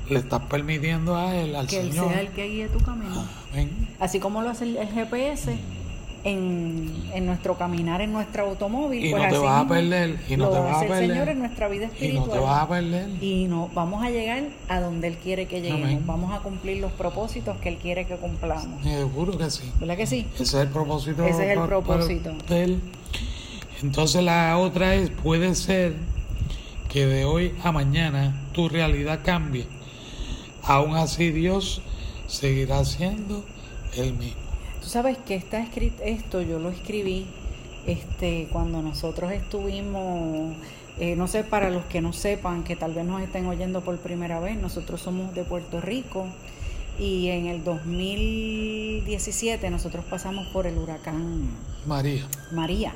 le 0.09 0.19
estás 0.19 0.42
permitiendo 0.42 1.16
a 1.16 1.35
Él, 1.37 1.54
al 1.57 1.66
Que 1.66 1.80
Él 1.80 1.90
Señor. 1.92 2.09
sea 2.11 2.21
el 2.21 2.28
que 2.28 2.47
guíe 2.47 2.69
tu 2.69 2.78
camino. 2.80 3.25
Amén. 3.52 3.88
Así 3.99 4.21
como 4.21 4.42
lo 4.42 4.50
hace 4.50 4.64
el, 4.64 4.76
GPS 4.88 5.57
en, 6.25 6.92
en 7.14 7.26
nuestro 7.26 7.57
caminar 7.57 8.00
en 8.02 8.12
nuestro 8.12 8.45
automóvil. 8.47 9.04
Y 9.04 9.11
pues 9.11 9.23
no 9.23 9.28
te 9.30 9.37
así 9.37 9.45
vas 9.45 9.64
a 9.64 9.69
perder, 9.69 10.21
y 10.28 10.37
no 10.37 10.45
lo 10.47 10.50
te 10.52 10.59
vas 10.59 10.73
a 10.73 10.76
hace 10.76 10.85
el 10.85 10.90
perder. 10.90 11.09
Señor 11.11 11.28
en 11.28 11.38
nuestra 11.38 11.69
vida 11.69 11.85
Y 11.87 11.88
no 11.88 11.92
espiritual. 11.92 12.30
te 12.30 12.38
vas 12.38 12.62
a 12.62 12.69
perder. 12.69 13.23
Y 13.23 13.45
no, 13.47 13.71
vamos 13.75 14.04
a 14.04 14.11
llegar 14.11 14.42
a 14.69 14.80
donde 14.80 15.09
Él 15.09 15.16
quiere 15.16 15.47
que 15.47 15.61
lleguemos. 15.61 15.85
Amén. 15.85 16.02
Vamos 16.07 16.33
a 16.33 16.40
cumplir 16.40 16.78
los 16.80 16.92
propósitos 16.92 17.57
que 17.59 17.69
Él 17.71 17.76
quiere 17.78 18.07
que 18.07 18.16
cumplamos. 18.16 18.83
Seguro 18.85 19.38
que 19.38 19.50
sí. 19.50 19.73
¿Verdad 19.80 19.97
que 19.97 20.07
sí? 20.07 20.26
Ese 20.35 20.42
es 20.42 20.54
el 20.54 20.69
propósito. 20.69 21.25
Ese 21.25 21.50
es 21.50 21.59
el 21.59 21.64
propósito. 21.66 22.33
de 22.49 22.64
él. 22.64 22.80
Entonces 23.83 24.23
la 24.23 24.59
otra 24.59 24.95
es, 24.95 25.11
puede 25.11 25.54
ser 25.54 25.95
que 26.91 27.07
de 27.07 27.25
hoy 27.25 27.55
a 27.63 27.71
mañana 27.71 28.35
tu 28.53 28.69
realidad 28.69 29.21
cambie. 29.25 29.67
Aún 30.63 30.97
así 30.97 31.31
Dios 31.31 31.83
seguirá 32.27 32.85
siendo 32.85 33.45
el 33.97 34.15
mismo. 34.15 34.41
Tú 34.83 34.89
sabes 34.89 35.17
que 35.19 35.37
está 35.37 35.61
escrito 35.61 36.03
esto, 36.03 36.43
yo 36.43 36.59
lo 36.59 36.71
escribí 36.71 37.27
este, 37.87 38.49
cuando 38.53 38.83
nosotros 38.83 39.33
estuvimos, 39.33 40.57
eh, 40.99 41.15
no 41.17 41.29
sé, 41.29 41.45
para 41.45 41.71
los 41.71 41.85
que 41.85 42.01
no 42.01 42.13
sepan, 42.13 42.65
que 42.65 42.77
tal 42.77 42.95
vez 42.95 43.05
nos 43.05 43.23
estén 43.23 43.47
oyendo 43.47 43.83
por 43.83 43.97
primera 43.99 44.41
vez, 44.41 44.57
nosotros 44.57 45.01
somos 45.01 45.35
de 45.35 45.45
Puerto 45.45 45.81
Rico 45.81 46.27
y 46.99 47.29
en 47.29 47.47
el 47.47 47.63
2017 47.63 49.71
nosotros 49.71 50.05
pasamos 50.11 50.49
por 50.49 50.67
el 50.67 50.77
huracán 50.77 51.51
María. 51.87 52.27
María. 52.53 52.93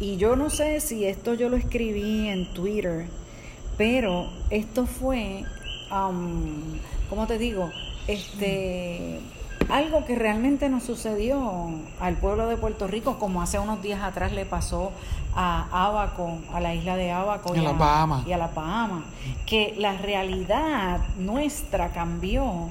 Y 0.00 0.16
yo 0.16 0.36
no 0.36 0.50
sé 0.50 0.80
si 0.80 1.04
esto 1.06 1.34
yo 1.34 1.48
lo 1.48 1.56
escribí 1.56 2.28
en 2.28 2.52
Twitter, 2.52 3.06
pero 3.78 4.28
esto 4.50 4.86
fue, 4.86 5.44
um, 5.90 6.78
¿cómo 7.08 7.26
te 7.26 7.38
digo? 7.38 7.70
Este, 8.08 9.20
algo 9.70 10.04
que 10.04 10.14
realmente 10.16 10.68
nos 10.68 10.82
sucedió 10.82 11.70
al 12.00 12.16
pueblo 12.16 12.48
de 12.48 12.56
Puerto 12.56 12.86
Rico, 12.86 13.18
como 13.18 13.40
hace 13.40 13.58
unos 13.58 13.80
días 13.82 14.02
atrás 14.02 14.32
le 14.32 14.44
pasó 14.44 14.92
a 15.34 15.86
Abaco, 15.86 16.38
a 16.52 16.60
la 16.60 16.74
isla 16.74 16.96
de 16.96 17.10
Abaco 17.12 17.54
y 17.54 17.60
las 17.60 17.72
a- 17.74 17.76
Bahamas. 17.76 18.26
y 18.26 18.32
a 18.32 18.38
la 18.38 18.48
Bahamas, 18.48 19.04
que 19.46 19.74
la 19.78 19.96
realidad 19.96 21.00
nuestra 21.18 21.92
cambió 21.92 22.68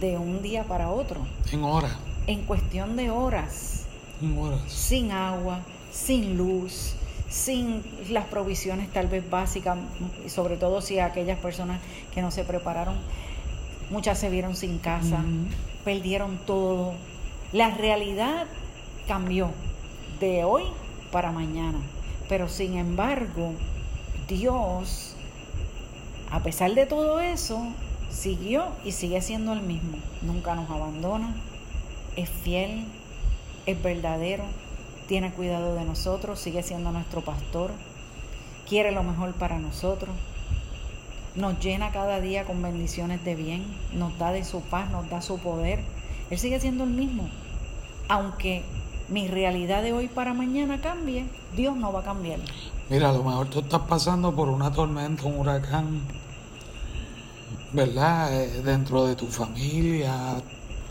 de 0.00 0.18
un 0.18 0.42
día 0.42 0.64
para 0.64 0.90
otro, 0.90 1.20
En 1.52 1.64
horas. 1.64 1.96
en 2.26 2.42
cuestión 2.42 2.96
de 2.96 3.10
horas 3.10 3.86
En 4.22 4.38
horas. 4.38 4.60
sin 4.68 5.10
agua, 5.10 5.60
sin 5.90 6.36
luz, 6.36 6.94
sin 7.28 7.82
las 8.10 8.26
provisiones 8.26 8.92
tal 8.92 9.06
vez 9.06 9.28
básicas, 9.28 9.78
y 10.24 10.28
sobre 10.28 10.56
todo 10.56 10.80
si 10.80 10.98
aquellas 10.98 11.38
personas 11.38 11.80
que 12.12 12.22
no 12.22 12.30
se 12.30 12.44
prepararon, 12.44 12.96
muchas 13.90 14.18
se 14.18 14.30
vieron 14.30 14.56
sin 14.56 14.78
casa, 14.78 15.24
perdieron 15.84 16.38
todo. 16.46 16.94
La 17.52 17.70
realidad 17.70 18.46
cambió 19.06 19.50
de 20.20 20.44
hoy 20.44 20.64
para 21.10 21.32
mañana, 21.32 21.78
pero 22.28 22.48
sin 22.48 22.76
embargo, 22.76 23.52
Dios, 24.28 25.16
a 26.30 26.40
pesar 26.40 26.74
de 26.74 26.86
todo 26.86 27.20
eso, 27.20 27.60
siguió 28.10 28.66
y 28.84 28.92
sigue 28.92 29.20
siendo 29.22 29.52
el 29.52 29.62
mismo. 29.62 29.98
Nunca 30.22 30.54
nos 30.54 30.70
abandona, 30.70 31.34
es 32.16 32.28
fiel, 32.28 32.86
es 33.66 33.82
verdadero, 33.82 34.44
tiene 35.10 35.32
cuidado 35.32 35.74
de 35.74 35.84
nosotros, 35.84 36.38
sigue 36.38 36.62
siendo 36.62 36.92
nuestro 36.92 37.20
pastor, 37.20 37.72
quiere 38.68 38.92
lo 38.92 39.02
mejor 39.02 39.32
para 39.32 39.58
nosotros, 39.58 40.14
nos 41.34 41.58
llena 41.58 41.90
cada 41.90 42.20
día 42.20 42.44
con 42.44 42.62
bendiciones 42.62 43.24
de 43.24 43.34
bien, 43.34 43.66
nos 43.92 44.16
da 44.18 44.30
de 44.30 44.44
su 44.44 44.60
paz, 44.60 44.88
nos 44.88 45.10
da 45.10 45.20
su 45.20 45.40
poder. 45.40 45.80
Él 46.30 46.38
sigue 46.38 46.60
siendo 46.60 46.84
el 46.84 46.90
mismo. 46.90 47.28
Aunque 48.08 48.62
mi 49.08 49.26
realidad 49.26 49.82
de 49.82 49.92
hoy 49.92 50.06
para 50.06 50.32
mañana 50.32 50.80
cambie, 50.80 51.26
Dios 51.56 51.76
no 51.76 51.92
va 51.92 52.02
a 52.02 52.04
cambiar. 52.04 52.38
Mira, 52.88 53.08
a 53.08 53.12
lo 53.12 53.24
mejor 53.24 53.48
tú 53.48 53.58
estás 53.58 53.82
pasando 53.88 54.32
por 54.32 54.48
una 54.48 54.70
tormenta, 54.70 55.24
un 55.24 55.40
huracán, 55.40 56.02
¿verdad? 57.72 58.32
Eh, 58.32 58.62
dentro 58.62 59.06
de 59.06 59.16
tu 59.16 59.26
familia, 59.26 60.40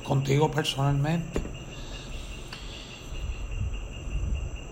contigo 0.04 0.52
personalmente. 0.52 1.59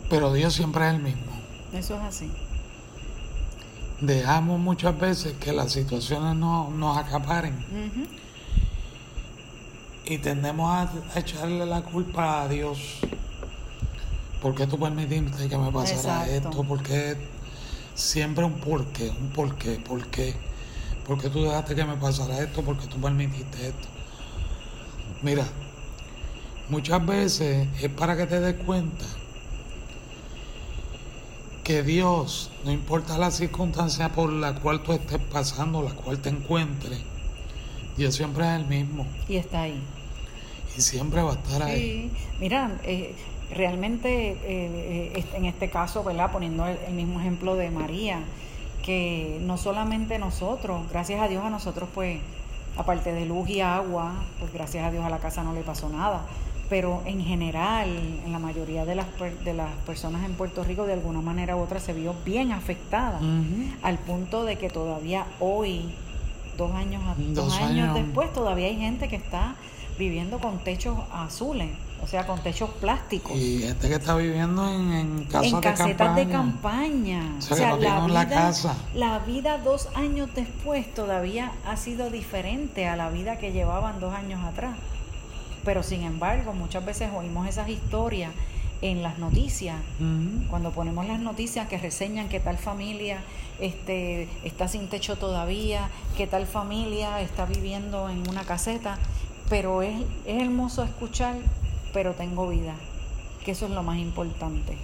Pero 0.09 0.33
Dios 0.33 0.53
siempre 0.53 0.87
es 0.87 0.95
el 0.95 1.01
mismo. 1.01 1.23
Eso 1.73 1.95
es 1.95 2.01
así. 2.01 2.31
Dejamos 4.01 4.59
muchas 4.59 4.97
veces 4.99 5.33
que 5.39 5.51
las 5.51 5.71
situaciones 5.71 6.35
no, 6.35 6.69
nos 6.69 6.97
acaparen 6.97 7.55
y 10.05 10.17
tendemos 10.19 10.71
a, 10.71 10.89
a 11.15 11.19
echarle 11.19 11.65
la 11.65 11.81
culpa 11.81 12.43
a 12.43 12.47
Dios. 12.47 12.99
¿Por 14.41 14.53
qué 14.53 14.67
tú 14.67 14.79
permitiste 14.79 15.49
que 15.49 15.57
me 15.57 15.71
pasara 15.71 16.25
Exacto. 16.27 16.49
esto? 16.49 16.63
¿Por 16.63 16.83
qué 16.83 17.17
siempre 17.95 18.45
un 18.45 18.53
porqué? 18.53 19.09
Un 19.09 19.29
porqué, 19.29 19.79
¿por 19.79 20.05
qué? 20.07 20.35
¿Por 21.05 21.19
qué 21.19 21.29
tú 21.29 21.43
dejaste 21.43 21.75
que 21.75 21.83
me 21.83 21.95
pasara 21.97 22.39
esto? 22.39 22.61
¿Por 22.61 22.77
qué 22.77 22.85
tú 22.87 23.01
permitiste 23.01 23.69
esto? 23.69 23.87
Mira, 25.23 25.43
muchas 26.69 27.03
veces 27.05 27.67
es 27.81 27.89
para 27.89 28.15
que 28.15 28.27
te 28.27 28.39
des 28.39 28.63
cuenta 28.63 29.05
que 31.67 31.83
Dios, 31.83 32.49
no 32.63 32.71
importa 32.71 33.17
la 33.17 33.29
circunstancia 33.29 34.07
por 34.13 34.31
la 34.31 34.55
cual 34.55 34.79
tú 34.83 34.93
estés 34.93 35.19
pasando, 35.19 35.81
la 35.81 35.91
cual 35.91 36.17
te 36.19 36.29
encuentres, 36.29 37.01
Dios 37.97 38.15
siempre 38.15 38.45
es 38.45 38.61
el 38.61 38.67
mismo 38.67 39.05
Y 39.27 39.35
está 39.35 39.63
ahí. 39.63 39.83
y 40.77 40.79
siempre 40.79 41.21
va 41.21 41.31
a 41.31 41.33
estar 41.33 41.63
ahí. 41.63 42.09
Mira, 42.39 42.71
eh, 42.85 43.13
realmente 43.53 44.31
eh, 44.31 45.11
eh, 45.13 45.25
en 45.33 45.43
este 45.43 45.69
caso, 45.69 46.05
¿verdad? 46.05 46.31
Poniendo 46.31 46.65
el, 46.65 46.77
el 46.87 46.93
mismo 46.93 47.19
ejemplo 47.19 47.55
de 47.55 47.69
María, 47.69 48.21
que 48.81 49.37
no 49.41 49.57
solamente 49.57 50.19
nosotros, 50.19 50.89
gracias 50.89 51.21
a 51.21 51.27
Dios 51.27 51.43
a 51.43 51.49
nosotros, 51.49 51.89
pues, 51.93 52.21
aparte 52.77 53.11
de 53.11 53.25
luz 53.25 53.49
y 53.49 53.59
agua, 53.59 54.13
pues 54.39 54.53
gracias 54.53 54.85
a 54.85 54.91
Dios 54.91 55.03
a 55.03 55.09
la 55.09 55.17
casa 55.17 55.43
no 55.43 55.51
le 55.51 55.63
pasó 55.63 55.89
nada, 55.89 56.25
pero 56.69 57.01
en 57.05 57.23
general, 57.23 57.87
en 57.87 58.31
la 58.31 58.39
mayoría 58.39 58.85
de 58.85 58.95
las, 58.95 59.07
de 59.43 59.53
las 59.53 59.71
personas 59.85 60.25
en 60.25 60.33
Puerto 60.33 60.63
Rico, 60.63 60.85
de 60.85 60.93
alguna 60.93 61.21
manera 61.21 61.55
u 61.55 61.59
otra, 61.61 61.79
se 61.79 61.93
vio 61.93 62.15
bien 62.25 62.51
afectada, 62.51 63.19
al 63.81 63.97
punto 63.99 64.43
de 64.43 64.57
que 64.57 64.69
todavía 64.69 65.25
hoy, 65.39 65.93
dos 66.57 66.73
años, 66.73 67.01
dos, 67.29 67.57
años, 67.57 67.93
después, 67.93 68.33
todavía 68.33 68.67
hay 68.67 68.77
gente 68.77 69.07
que 69.07 69.15
está 69.15 69.55
viviendo 69.97 70.39
con 70.39 70.59
techos 70.63 70.97
azules. 71.11 71.69
O 71.99 72.05
sea, 72.05 72.27
con 72.27 72.39
techos 72.41 72.69
plásticos. 72.79 73.35
Y 73.35 73.63
este 73.63 73.89
que 73.89 73.95
está 73.95 74.15
viviendo 74.15 74.69
en, 74.69 74.93
en 74.93 75.23
casas 75.25 75.51
en 75.51 75.61
casetas 75.61 76.15
de 76.15 76.27
campaña. 76.27 77.23
O 77.39 77.41
sea, 77.41 77.75
la, 77.75 77.75
vida, 77.75 78.07
la, 78.07 78.29
casa. 78.29 78.77
la 78.93 79.17
vida 79.17 79.57
dos 79.57 79.89
años 79.95 80.29
después 80.35 80.93
todavía 80.93 81.51
ha 81.65 81.75
sido 81.75 82.11
diferente 82.11 82.87
a 82.87 82.95
la 82.95 83.09
vida 83.09 83.39
que 83.39 83.51
llevaban 83.51 83.99
dos 83.99 84.13
años 84.13 84.45
atrás. 84.45 84.75
Pero 85.67 85.83
sin 85.83 86.03
embargo, 86.03 86.53
muchas 86.53 86.85
veces 86.85 87.09
oímos 87.13 87.45
esas 87.45 87.67
historias 87.67 88.31
en 88.81 89.03
las 89.03 89.19
noticias, 89.19 89.75
cuando 90.49 90.71
ponemos 90.71 91.05
las 91.05 91.19
noticias 91.19 91.67
que 91.67 91.77
reseñan 91.77 92.29
que 92.29 92.39
tal 92.39 92.57
familia 92.57 93.17
este, 93.59 94.29
está 94.45 94.69
sin 94.69 94.87
techo 94.87 95.17
todavía, 95.17 95.89
que 96.15 96.25
tal 96.25 96.47
familia 96.47 97.19
está 97.19 97.43
viviendo 97.43 98.07
en 98.07 98.29
una 98.29 98.45
caseta, 98.45 98.97
pero 99.49 99.81
es, 99.81 99.99
es 100.25 100.41
hermoso 100.41 100.83
escuchar, 100.83 101.35
pero 101.91 102.13
tengo 102.13 102.47
vida, 102.47 102.75
que 103.43 103.51
eso 103.51 103.65
es 103.65 103.71
lo 103.71 103.83
más 103.83 103.97
importante 103.97 104.77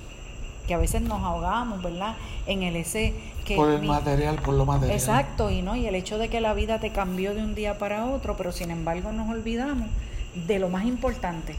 que 0.67 0.73
a 0.73 0.77
veces 0.77 1.01
nos 1.01 1.21
ahogamos, 1.23 1.81
¿verdad? 1.81 2.15
En 2.45 2.63
el 2.63 2.77
ese 2.77 3.13
que 3.45 3.55
por 3.57 3.69
el 3.69 3.83
material, 3.83 4.35
por 4.37 4.53
lo 4.53 4.65
material. 4.65 4.97
Exacto, 4.97 5.49
y 5.49 5.61
no, 5.61 5.75
y 5.77 5.87
el 5.87 5.95
hecho 5.95 6.17
de 6.17 6.29
que 6.29 6.41
la 6.41 6.53
vida 6.53 6.79
te 6.79 6.89
cambió 6.89 7.35
de 7.35 7.43
un 7.43 7.53
día 7.55 7.77
para 7.77 8.05
otro, 8.05 8.35
pero 8.37 8.51
sin 8.51 8.71
embargo 8.71 9.11
nos 9.13 9.29
olvidamos 9.29 9.87
de 10.35 10.59
lo 10.59 10.69
más 10.69 10.85
importante, 10.85 11.55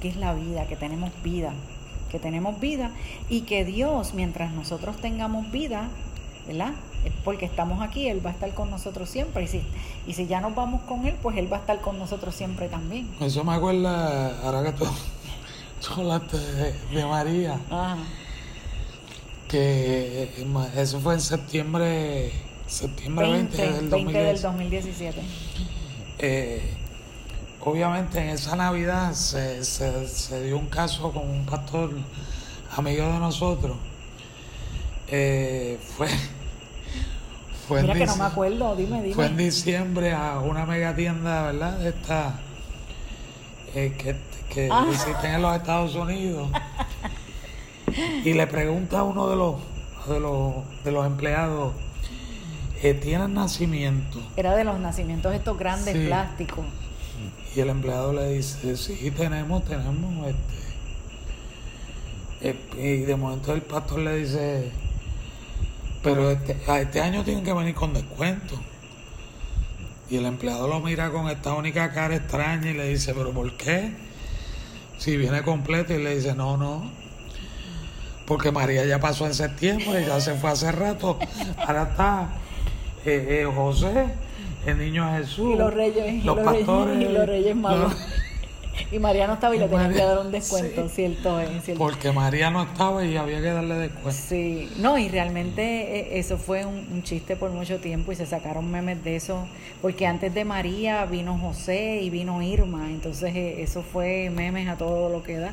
que 0.00 0.08
es 0.08 0.16
la 0.16 0.34
vida, 0.34 0.66
que 0.66 0.76
tenemos 0.76 1.10
vida, 1.22 1.52
que 2.10 2.18
tenemos 2.18 2.60
vida 2.60 2.90
y 3.28 3.42
que 3.42 3.64
Dios, 3.64 4.14
mientras 4.14 4.52
nosotros 4.52 4.96
tengamos 4.96 5.50
vida, 5.50 5.88
¿verdad? 6.46 6.72
Es 7.04 7.12
porque 7.24 7.46
estamos 7.46 7.82
aquí, 7.82 8.08
Él 8.08 8.24
va 8.24 8.30
a 8.30 8.32
estar 8.32 8.52
con 8.54 8.70
nosotros 8.70 9.08
siempre. 9.08 9.44
Y 9.44 9.46
si, 9.46 9.62
y 10.06 10.12
si 10.12 10.26
ya 10.26 10.40
nos 10.40 10.54
vamos 10.54 10.82
con 10.82 11.06
Él, 11.06 11.14
pues 11.22 11.36
Él 11.36 11.50
va 11.50 11.58
a 11.58 11.60
estar 11.60 11.80
con 11.80 11.98
nosotros 11.98 12.34
siempre 12.34 12.68
también. 12.68 13.08
Eso 13.20 13.42
me 13.44 13.54
acuerda, 13.54 14.40
ahora 14.42 14.62
que 14.64 14.78
tú, 14.78 14.86
hablaste 15.96 16.36
de, 16.92 17.06
María, 17.06 17.58
que 19.48 20.30
eso 20.76 21.00
fue 21.00 21.14
en 21.14 21.20
septiembre, 21.20 22.32
septiembre 22.66 23.30
20, 23.30 23.56
del, 23.56 23.88
20 23.88 24.18
del 24.18 24.42
2017. 24.42 25.20
Eh, 26.18 26.79
obviamente 27.64 28.20
en 28.20 28.30
esa 28.30 28.56
Navidad 28.56 29.12
se, 29.12 29.64
se, 29.64 30.44
dio 30.44 30.58
un 30.58 30.66
caso 30.66 31.12
con 31.12 31.28
un 31.28 31.46
pastor 31.46 31.90
amigo 32.76 33.06
de 33.06 33.18
nosotros. 33.18 33.76
Eh, 35.08 35.78
fue 35.96 36.08
fue 37.68 37.82
Mira 37.82 37.94
que 37.94 38.06
no 38.06 38.16
me 38.16 38.24
acuerdo, 38.24 38.76
dime, 38.76 39.02
dime. 39.02 39.14
Fue 39.14 39.26
en 39.26 39.36
diciembre 39.36 40.12
a 40.12 40.38
una 40.40 40.66
mega 40.66 40.94
tienda, 40.94 41.46
¿verdad? 41.46 41.86
Esta 41.86 42.40
eh, 43.74 43.94
que, 43.98 44.16
que 44.52 44.68
ah. 44.70 44.86
existen 44.90 45.34
en 45.34 45.42
los 45.42 45.56
Estados 45.56 45.94
Unidos. 45.94 46.48
y 48.24 48.32
le 48.32 48.46
pregunta 48.46 49.00
a 49.00 49.02
uno 49.02 49.28
de 49.28 49.36
los 49.36 49.56
de 50.08 50.20
los, 50.20 50.54
de 50.84 50.92
los 50.92 51.06
empleados, 51.06 51.74
eh, 52.82 52.94
¿tienen 52.94 53.34
nacimiento? 53.34 54.20
Era 54.36 54.54
de 54.54 54.64
los 54.64 54.78
nacimientos 54.78 55.34
estos 55.34 55.58
grandes 55.58 55.96
plásticos. 56.06 56.64
Y 57.54 57.60
el 57.60 57.68
empleado 57.68 58.12
le 58.12 58.34
dice, 58.34 58.76
sí, 58.76 59.10
tenemos, 59.10 59.64
tenemos. 59.64 60.34
Este, 62.40 62.80
y 62.80 62.98
de 62.98 63.16
momento 63.16 63.52
el 63.52 63.62
pastor 63.62 63.98
le 64.00 64.16
dice, 64.16 64.70
pero 66.02 66.30
este, 66.30 66.56
a 66.68 66.80
este 66.80 67.00
año 67.00 67.24
tienen 67.24 67.44
que 67.44 67.52
venir 67.52 67.74
con 67.74 67.92
descuento. 67.92 68.58
Y 70.08 70.16
el 70.16 70.26
empleado 70.26 70.68
lo 70.68 70.80
mira 70.80 71.10
con 71.10 71.28
esta 71.28 71.54
única 71.54 71.92
cara 71.92 72.16
extraña 72.16 72.70
y 72.70 72.74
le 72.74 72.88
dice, 72.88 73.14
pero 73.14 73.32
¿por 73.32 73.56
qué? 73.56 73.94
Si 74.98 75.16
viene 75.16 75.42
completo 75.42 75.94
y 75.94 76.02
le 76.02 76.16
dice, 76.16 76.34
no, 76.34 76.56
no. 76.56 76.90
Porque 78.26 78.52
María 78.52 78.84
ya 78.84 79.00
pasó 79.00 79.26
en 79.26 79.34
septiembre, 79.34 80.04
ya 80.06 80.20
se 80.20 80.34
fue 80.34 80.50
hace 80.50 80.70
rato. 80.70 81.18
Ahora 81.58 81.82
está 81.90 82.28
eh, 83.04 83.42
eh, 83.42 83.52
José 83.52 84.29
el 84.66 84.78
niño 84.78 85.10
Jesús, 85.16 85.54
y 85.54 85.56
los 85.56 85.72
reyes, 85.72 86.24
los, 86.24 86.38
pastores, 86.38 87.00
y 87.00 87.12
los 87.12 87.26
reyes 87.26 87.56
magos. 87.56 87.94
Y 88.90 88.98
María 88.98 89.26
no 89.26 89.34
estaba 89.34 89.54
y 89.54 89.58
le 89.58 89.68
tenían 89.68 89.92
que 89.92 89.98
dar 89.98 90.18
un 90.18 90.32
descuento, 90.32 90.88
cierto, 90.88 91.38
es, 91.38 91.64
cierto. 91.64 91.82
Porque 91.82 92.12
María 92.12 92.50
no 92.50 92.62
estaba 92.62 93.04
y 93.04 93.16
había 93.16 93.40
que 93.40 93.50
darle 93.50 93.74
descuento. 93.74 94.12
Sí, 94.12 94.68
no, 94.78 94.98
y 94.98 95.08
realmente 95.08 95.62
eh, 95.62 96.18
eso 96.18 96.38
fue 96.38 96.64
un, 96.64 97.02
chiste 97.02 97.36
por 97.36 97.50
mucho 97.50 97.78
tiempo 97.78 98.12
y 98.12 98.16
se 98.16 98.26
sacaron 98.26 98.70
memes 98.70 99.02
de 99.04 99.16
eso, 99.16 99.46
porque 99.80 100.06
antes 100.06 100.34
de 100.34 100.44
María 100.44 101.04
vino 101.06 101.38
José 101.38 102.00
y 102.02 102.10
vino 102.10 102.42
Irma, 102.42 102.88
entonces 102.90 103.34
eh, 103.34 103.62
eso 103.62 103.82
fue 103.82 104.30
memes 104.30 104.68
a 104.68 104.76
todo 104.76 105.08
lo 105.08 105.22
que 105.22 105.36
da, 105.36 105.52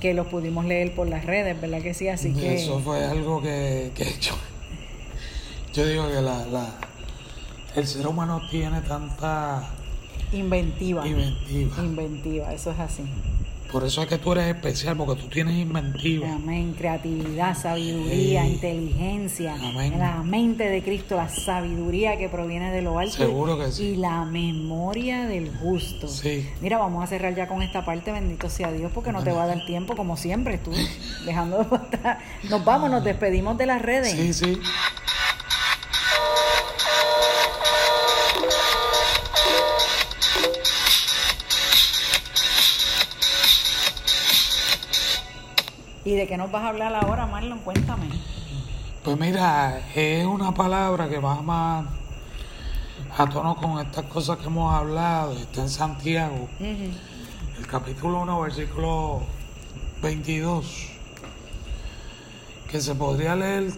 que 0.00 0.12
los 0.12 0.26
pudimos 0.26 0.64
leer 0.64 0.94
por 0.94 1.08
las 1.08 1.24
redes, 1.24 1.60
¿verdad 1.60 1.80
que 1.80 1.94
sí? 1.94 2.08
Así 2.08 2.34
que... 2.34 2.56
Eso 2.56 2.80
fue 2.80 3.04
algo 3.04 3.40
que, 3.40 3.90
que 3.94 4.04
yo, 4.20 4.34
yo 5.72 5.86
digo 5.86 6.08
que 6.08 6.20
la, 6.20 6.46
la 6.46 6.74
el 7.74 7.86
ser 7.86 8.06
humano 8.06 8.40
tiene 8.50 8.80
tanta 8.82 9.70
inventiva. 10.32 11.06
Inventiva. 11.06 11.82
Inventiva, 11.82 12.52
eso 12.52 12.70
es 12.70 12.78
así. 12.78 13.04
Por 13.70 13.84
eso 13.84 14.00
es 14.00 14.08
que 14.08 14.16
tú 14.16 14.32
eres 14.32 14.46
especial, 14.46 14.96
porque 14.96 15.20
tú 15.20 15.28
tienes 15.28 15.58
inventiva. 15.58 16.32
Amén. 16.32 16.74
Creatividad, 16.76 17.54
sabiduría, 17.54 18.46
inteligencia. 18.46 19.56
Amén. 19.56 19.98
La 19.98 20.22
mente 20.22 20.64
de 20.64 20.82
Cristo, 20.82 21.16
la 21.16 21.28
sabiduría 21.28 22.16
que 22.16 22.30
proviene 22.30 22.72
de 22.72 22.80
lo 22.80 22.98
alto. 22.98 23.16
Seguro 23.16 23.58
que 23.58 23.70
sí. 23.70 23.88
Y 23.88 23.96
la 23.96 24.24
memoria 24.24 25.26
del 25.26 25.54
justo. 25.54 26.08
Sí. 26.08 26.48
Mira, 26.62 26.78
vamos 26.78 27.04
a 27.04 27.06
cerrar 27.06 27.34
ya 27.34 27.46
con 27.46 27.60
esta 27.60 27.84
parte. 27.84 28.10
Bendito 28.10 28.48
sea 28.48 28.72
Dios, 28.72 28.90
porque 28.94 29.12
no 29.12 29.22
te 29.22 29.32
va 29.32 29.42
a 29.42 29.46
dar 29.46 29.66
tiempo, 29.66 29.94
como 29.94 30.16
siempre, 30.16 30.56
tú 30.56 30.72
dejando 31.26 31.58
de 31.58 32.48
Nos 32.48 32.64
vamos, 32.64 32.90
nos 32.90 33.04
despedimos 33.04 33.58
de 33.58 33.66
las 33.66 33.82
redes. 33.82 34.12
Sí, 34.12 34.32
sí. 34.32 34.58
¿Y 46.08 46.14
de 46.14 46.26
qué 46.26 46.38
nos 46.38 46.50
vas 46.50 46.62
a 46.62 46.68
hablar 46.68 46.94
ahora, 46.94 47.26
Marlon? 47.26 47.58
Cuéntame. 47.58 48.08
Pues 49.04 49.20
mira, 49.20 49.82
es 49.94 50.24
una 50.24 50.54
palabra 50.54 51.06
que 51.06 51.18
va 51.18 51.42
más 51.42 51.84
a 53.14 53.28
tono 53.28 53.54
con 53.56 53.78
estas 53.78 54.06
cosas 54.06 54.38
que 54.38 54.46
hemos 54.46 54.72
hablado. 54.72 55.34
Está 55.34 55.60
en 55.60 55.68
Santiago, 55.68 56.48
el 56.60 57.66
capítulo 57.66 58.22
1, 58.22 58.40
versículo 58.40 59.20
22, 60.00 60.86
que 62.70 62.80
se 62.80 62.94
podría 62.94 63.36
leer, 63.36 63.70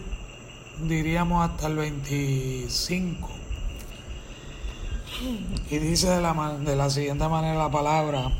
diríamos, 0.87 1.49
hasta 1.49 1.67
el 1.67 1.75
25. 1.75 3.29
Y 5.69 5.77
dice 5.79 6.07
de 6.07 6.21
la, 6.21 6.33
de 6.63 6.75
la 6.77 6.89
siguiente 6.89 7.27
manera 7.27 7.55
la 7.55 7.69
palabra 7.69 8.31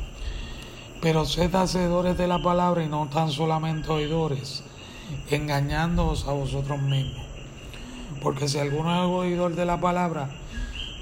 pero 1.02 1.26
sed 1.26 1.52
hacedores 1.56 2.16
de 2.16 2.28
la 2.28 2.40
palabra 2.40 2.84
y 2.84 2.86
no 2.86 3.08
tan 3.08 3.28
solamente 3.28 3.90
oidores, 3.90 4.62
engañándoos 5.30 6.28
a 6.28 6.32
vosotros 6.32 6.80
mismos. 6.80 7.26
Porque 8.22 8.46
si 8.46 8.60
alguno 8.60 9.02
es 9.02 9.10
oidor 9.10 9.56
de 9.56 9.64
la 9.64 9.80
palabra, 9.80 10.30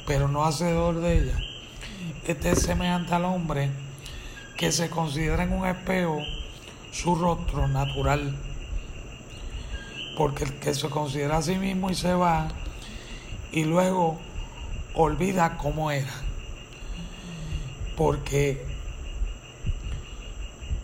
pero 0.07 0.27
no 0.27 0.47
hacedor 0.47 1.03
de 1.03 1.19
ella, 1.19 1.39
este 2.27 2.53
es 2.53 2.63
semejante 2.63 3.13
al 3.15 3.27
hombre 3.27 3.69
que 4.57 4.73
se 4.73 4.89
considera 4.89 5.43
en 5.43 5.53
un 5.53 5.67
espejo 5.67 6.19
su 6.93 7.15
rostro 7.15 7.69
natural. 7.69 8.35
Porque 10.17 10.45
el 10.45 10.55
que 10.61 10.73
se 10.73 10.89
considera 10.89 11.37
a 11.37 11.43
sí 11.43 11.57
mismo 11.57 11.91
y 11.91 11.95
se 11.95 12.15
va, 12.15 12.49
y 13.53 13.65
luego 13.65 14.19
olvida 14.95 15.59
cómo 15.59 15.91
era. 15.91 16.13
Porque 17.99 18.69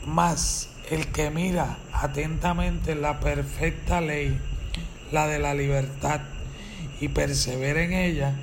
mas 0.07 0.71
el 0.89 1.09
que 1.09 1.31
mira 1.31 1.77
atentamente 1.93 2.95
la 2.95 3.19
perfecta 3.21 4.01
ley, 4.01 4.41
la 5.11 5.27
de 5.27 5.41
la 5.41 5.53
libertad, 5.53 6.21
y 7.01 7.09
persevera 7.09 7.83
en 7.83 7.93
ella, 7.93 8.35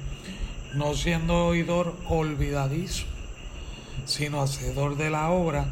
no 0.76 0.94
siendo 0.94 1.48
oidor 1.48 1.96
olvidadizo, 2.08 3.06
sino 4.06 4.42
hacedor 4.42 4.98
de 4.98 5.10
la 5.10 5.30
obra, 5.30 5.66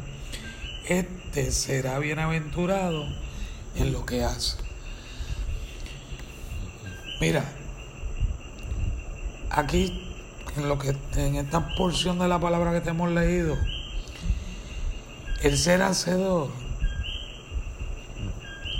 éste 0.88 1.52
será 1.52 1.98
bienaventurado 1.98 3.06
en 3.76 3.92
lo 3.92 4.04
que 4.06 4.24
hace. 4.24 4.56
Mira, 7.20 7.44
aquí 9.50 10.08
en 10.56 10.68
lo 10.68 10.78
que 10.78 10.96
en 11.16 11.36
esta 11.36 11.68
porción 11.76 12.18
de 12.18 12.28
la 12.28 12.40
palabra 12.40 12.72
que 12.72 12.80
te 12.80 12.90
hemos 12.90 13.10
leído, 13.10 13.56
El 15.42 15.58
ser 15.58 15.82
hacedor, 15.82 16.50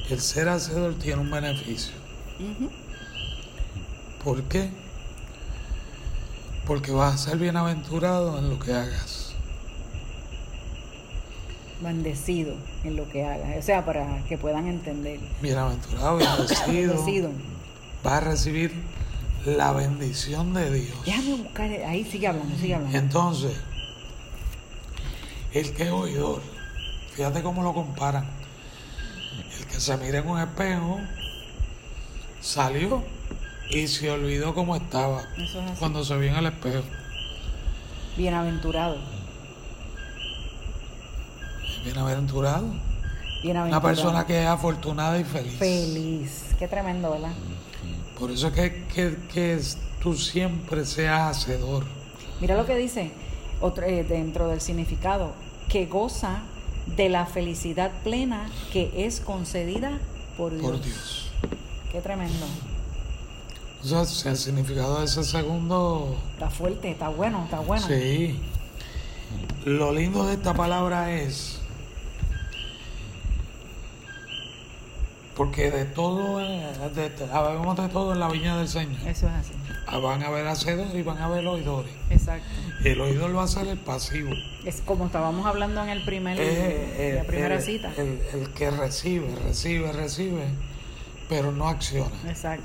el 0.08 0.20
ser 0.20 0.48
hacedor 0.48 0.94
tiene 0.94 1.20
un 1.20 1.30
beneficio. 1.30 1.94
¿Por 4.22 4.44
qué? 4.44 4.70
Porque 6.64 6.92
vas 6.92 7.14
a 7.14 7.30
ser 7.30 7.38
bienaventurado 7.38 8.38
en 8.38 8.48
lo 8.48 8.60
que 8.60 8.72
hagas. 8.72 9.34
Bendecido 11.80 12.54
en 12.84 12.94
lo 12.94 13.08
que 13.08 13.24
hagas. 13.24 13.58
O 13.58 13.62
sea, 13.62 13.84
para 13.84 14.22
que 14.28 14.38
puedan 14.38 14.68
entender. 14.68 15.18
Bienaventurado, 15.40 16.18
bendecido. 16.18 16.94
Bendecido. 16.94 17.30
Vas 18.04 18.12
a 18.12 18.20
recibir 18.20 18.72
la 19.44 19.72
bendición 19.72 20.54
de 20.54 20.70
Dios. 20.72 21.04
Déjame 21.04 21.34
buscar. 21.42 21.68
Ahí 21.70 22.04
sigue 22.04 22.28
hablando, 22.28 22.56
sigue 22.56 22.76
hablando. 22.76 22.96
Entonces, 22.96 23.56
el 25.52 25.72
que 25.72 25.82
es 25.82 25.90
oidor, 25.90 26.51
fíjate 27.14 27.42
cómo 27.42 27.62
lo 27.62 27.72
comparan. 27.74 28.26
El 29.58 29.66
que 29.66 29.80
se 29.80 29.96
mira 29.96 30.18
en 30.18 30.28
un 30.28 30.40
espejo 30.40 31.00
salió 32.40 33.02
y 33.70 33.86
se 33.86 34.10
olvidó 34.10 34.54
cómo 34.54 34.76
estaba 34.76 35.22
es 35.38 35.78
cuando 35.78 36.04
se 36.04 36.16
vio 36.16 36.30
en 36.30 36.36
el 36.36 36.46
espejo. 36.46 36.82
Bienaventurado. 38.16 38.98
Bienaventurado. 41.84 42.66
Bienaventurado. 43.42 43.68
Una 43.68 43.80
persona 43.80 44.26
que 44.26 44.42
es 44.42 44.48
afortunada 44.48 45.18
y 45.18 45.24
feliz. 45.24 45.58
Feliz. 45.58 46.54
Qué 46.58 46.68
tremendo, 46.68 47.10
¿verdad? 47.10 47.32
Por 48.18 48.30
eso 48.30 48.48
es 48.48 48.52
que, 48.52 48.84
que, 48.84 49.16
que 49.32 49.60
tú 50.00 50.14
siempre 50.14 50.84
seas 50.84 51.38
hacedor. 51.38 51.84
Mira 52.40 52.56
lo 52.56 52.66
que 52.66 52.76
dice 52.76 53.10
otro, 53.60 53.84
eh, 53.84 54.04
dentro 54.04 54.48
del 54.48 54.60
significado, 54.60 55.32
que 55.68 55.86
goza 55.86 56.42
de 56.86 57.08
la 57.08 57.26
felicidad 57.26 57.90
plena 58.04 58.50
que 58.72 58.90
es 59.06 59.20
concedida 59.20 59.98
por 60.36 60.52
Dios. 60.52 60.62
por 60.62 60.80
Dios. 60.82 61.30
Qué 61.90 62.00
tremendo. 62.00 62.46
O 63.82 64.04
sea, 64.04 64.30
el 64.30 64.36
significado 64.36 64.98
de 65.00 65.06
ese 65.06 65.24
segundo, 65.24 66.16
Está 66.34 66.50
fuerte, 66.50 66.90
está 66.90 67.08
bueno, 67.08 67.44
está 67.44 67.60
bueno. 67.60 67.86
sí. 67.86 68.38
Lo 69.64 69.92
lindo 69.92 70.24
de 70.26 70.34
esta 70.34 70.52
palabra 70.54 71.12
es 71.12 71.58
porque 75.36 75.70
de 75.70 75.84
todo, 75.86 76.38
de, 76.38 77.08
de- 77.10 77.32
habemos 77.32 77.76
de 77.76 77.88
todo 77.88 78.12
en 78.12 78.20
la 78.20 78.28
viña 78.28 78.56
del 78.58 78.68
Señor. 78.68 79.00
Eso 79.06 79.26
es 79.28 79.32
así. 79.32 79.52
Ah, 79.86 79.98
Van 79.98 80.22
a 80.22 80.28
haber 80.28 80.46
hacedores 80.46 80.94
y 80.94 81.02
van 81.02 81.18
a 81.18 81.24
haber 81.26 81.46
oidores. 81.46 81.90
Exacto. 82.10 82.46
El 82.84 83.00
oidor 83.00 83.36
va 83.36 83.42
a 83.44 83.48
ser 83.48 83.66
el 83.66 83.78
pasivo. 83.78 84.30
Es 84.64 84.80
como 84.80 85.06
estábamos 85.06 85.44
hablando 85.46 85.82
en 85.82 85.88
el 85.90 86.04
primer, 86.04 86.36
Eh, 86.40 87.14
la 87.16 87.22
eh, 87.22 87.24
primera 87.26 87.56
el- 87.56 87.62
cita. 87.62 87.92
El, 87.96 88.20
el 88.40 88.50
que 88.50 88.70
recibe, 88.70 89.34
recibe, 89.44 89.92
recibe, 89.92 90.44
pero 91.28 91.52
no 91.52 91.68
acciona. 91.68 92.10
Exacto. 92.28 92.64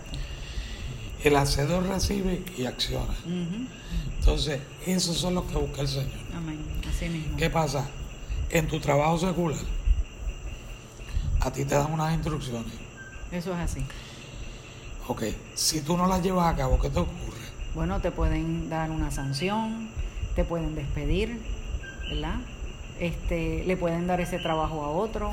El 1.23 1.35
hacedor 1.35 1.83
recibe 1.87 2.43
y 2.57 2.65
acciona. 2.65 3.13
Entonces, 4.19 4.61
esos 4.85 5.17
son 5.17 5.35
los 5.35 5.45
que 5.45 5.57
busca 5.57 5.81
el 5.81 5.87
Señor. 5.87 6.11
Amén. 6.35 6.59
Así 6.87 7.09
mismo. 7.09 7.35
¿Qué 7.37 7.49
pasa? 7.49 7.87
En 8.51 8.67
tu 8.67 8.79
trabajo 8.79 9.17
secular, 9.17 9.59
a 11.41 11.51
ti 11.51 11.65
te 11.65 11.75
dan 11.75 11.91
unas 11.91 12.13
instrucciones. 12.13 12.71
Eso 13.31 13.51
es 13.53 13.59
así. 13.59 13.85
Ok, 15.07 15.23
si 15.55 15.81
tú 15.81 15.95
no 15.97 16.07
las 16.07 16.21
llevas 16.21 16.53
a 16.53 16.57
cabo, 16.57 16.79
¿qué 16.79 16.89
te 16.89 16.99
ocurre? 16.99 17.37
Bueno, 17.73 18.01
te 18.01 18.11
pueden 18.11 18.69
dar 18.69 18.91
una 18.91 19.11
sanción, 19.11 19.89
te 20.35 20.43
pueden 20.43 20.75
despedir, 20.75 21.39
¿verdad? 22.09 22.35
Este, 22.99 23.63
le 23.65 23.77
pueden 23.77 24.07
dar 24.07 24.19
ese 24.19 24.39
trabajo 24.39 24.83
a 24.83 24.89
otro, 24.89 25.31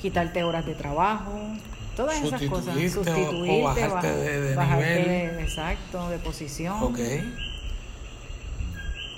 quitarte 0.00 0.42
horas 0.44 0.64
de 0.64 0.74
trabajo, 0.74 1.32
todas 1.96 2.22
esas 2.22 2.40
cosas. 2.44 2.74
Sustituirte 2.74 3.10
o- 3.50 3.60
o 3.60 3.62
bajarte 3.64 3.94
baja- 3.94 4.12
de- 4.16 4.40
de 4.40 4.54
bajarte 4.54 4.84
nivel. 5.00 5.04
de- 5.36 5.42
exacto, 5.42 6.08
de 6.08 6.18
posición. 6.18 6.82
Ok. 6.82 6.98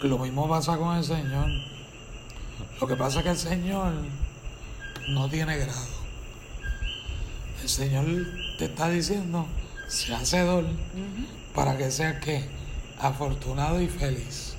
Lo 0.03 0.19
mismo 0.19 0.49
pasa 0.49 0.77
con 0.79 0.97
el 0.97 1.05
Señor. 1.05 1.47
Lo 2.81 2.89
que 2.89 2.97
pasa 2.97 3.19
es 3.19 3.25
que 3.25 3.31
el 3.31 3.39
Señor 3.39 3.93
no 5.11 5.29
tiene 5.29 5.57
grado. 5.59 5.87
El 7.63 7.69
Señor 7.69 8.05
te 8.59 8.65
está 8.65 8.89
diciendo, 8.89 9.47
sea 9.93 10.19
hacedor, 10.21 10.65
Ujú. 10.65 11.27
para 11.55 11.77
que 11.77 11.91
seas 11.91 12.23
que 12.25 12.45
afortunado 12.99 13.81
y 13.81 13.89
feliz, 13.89 14.55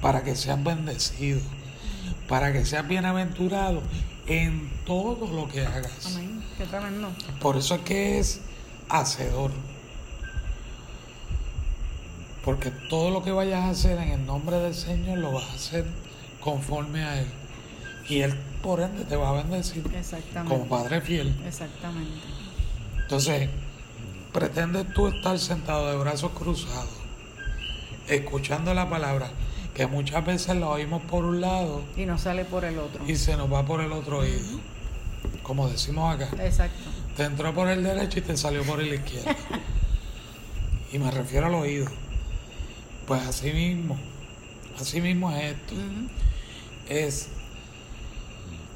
para 0.00 0.22
que 0.22 0.36
seas 0.36 0.62
bendecido, 0.62 1.40
para 2.28 2.52
que 2.52 2.64
seas 2.64 2.86
bienaventurado 2.86 3.82
en 4.26 4.70
todo 4.84 5.26
lo 5.26 5.48
que 5.48 5.64
hagas. 5.66 6.06
Amén. 6.14 6.42
Qué 6.58 6.64
tremendo. 6.66 7.10
Por 7.40 7.56
eso 7.56 7.76
es 7.76 7.80
que 7.82 8.18
es 8.18 8.40
hacedor. 8.88 9.50
Porque 12.44 12.70
todo 12.90 13.10
lo 13.10 13.22
que 13.22 13.30
vayas 13.32 13.60
a 13.64 13.70
hacer 13.70 13.98
en 13.98 14.10
el 14.10 14.26
nombre 14.26 14.58
del 14.58 14.74
Señor 14.74 15.18
lo 15.18 15.32
vas 15.32 15.48
a 15.48 15.54
hacer 15.54 15.86
conforme 16.40 17.02
a 17.02 17.20
Él. 17.20 17.26
Y 18.08 18.20
Él 18.20 18.34
por 18.62 18.80
ende 18.80 19.04
te 19.04 19.16
va 19.16 19.30
a 19.30 19.32
bendecir 19.32 19.82
Exactamente. 19.96 20.54
como 20.54 20.68
Padre 20.68 21.00
fiel. 21.00 21.34
Exactamente. 21.46 22.10
Entonces, 23.00 23.48
pretendes 24.34 24.92
tú 24.92 25.06
estar 25.06 25.38
sentado 25.38 25.88
de 25.88 25.96
brazos 25.96 26.32
cruzados, 26.32 26.90
escuchando 28.08 28.74
la 28.74 28.90
palabra, 28.90 29.30
que 29.74 29.86
muchas 29.86 30.26
veces 30.26 30.56
la 30.56 30.68
oímos 30.68 31.02
por 31.02 31.24
un 31.24 31.40
lado 31.40 31.82
Y 31.96 32.04
no 32.04 32.18
sale 32.18 32.44
por 32.44 32.64
el 32.64 32.78
otro. 32.80 33.04
y 33.06 33.14
se 33.14 33.36
nos 33.36 33.50
va 33.50 33.64
por 33.64 33.80
el 33.80 33.92
otro 33.92 34.18
oído. 34.18 34.58
Como 35.44 35.68
decimos 35.68 36.14
acá. 36.14 36.28
Exacto. 36.44 36.82
Te 37.16 37.22
entró 37.22 37.54
por 37.54 37.68
el 37.68 37.84
derecho 37.84 38.18
y 38.18 38.22
te 38.22 38.36
salió 38.36 38.64
por 38.64 38.80
el 38.80 38.94
izquierdo. 38.94 39.30
y 40.92 40.98
me 40.98 41.10
refiero 41.12 41.46
al 41.46 41.54
oído. 41.54 41.86
Pues 43.06 43.22
así 43.22 43.52
mismo, 43.52 43.96
así 44.80 45.00
mismo 45.00 45.30
es 45.30 45.52
esto. 45.52 45.74
Es 46.88 47.28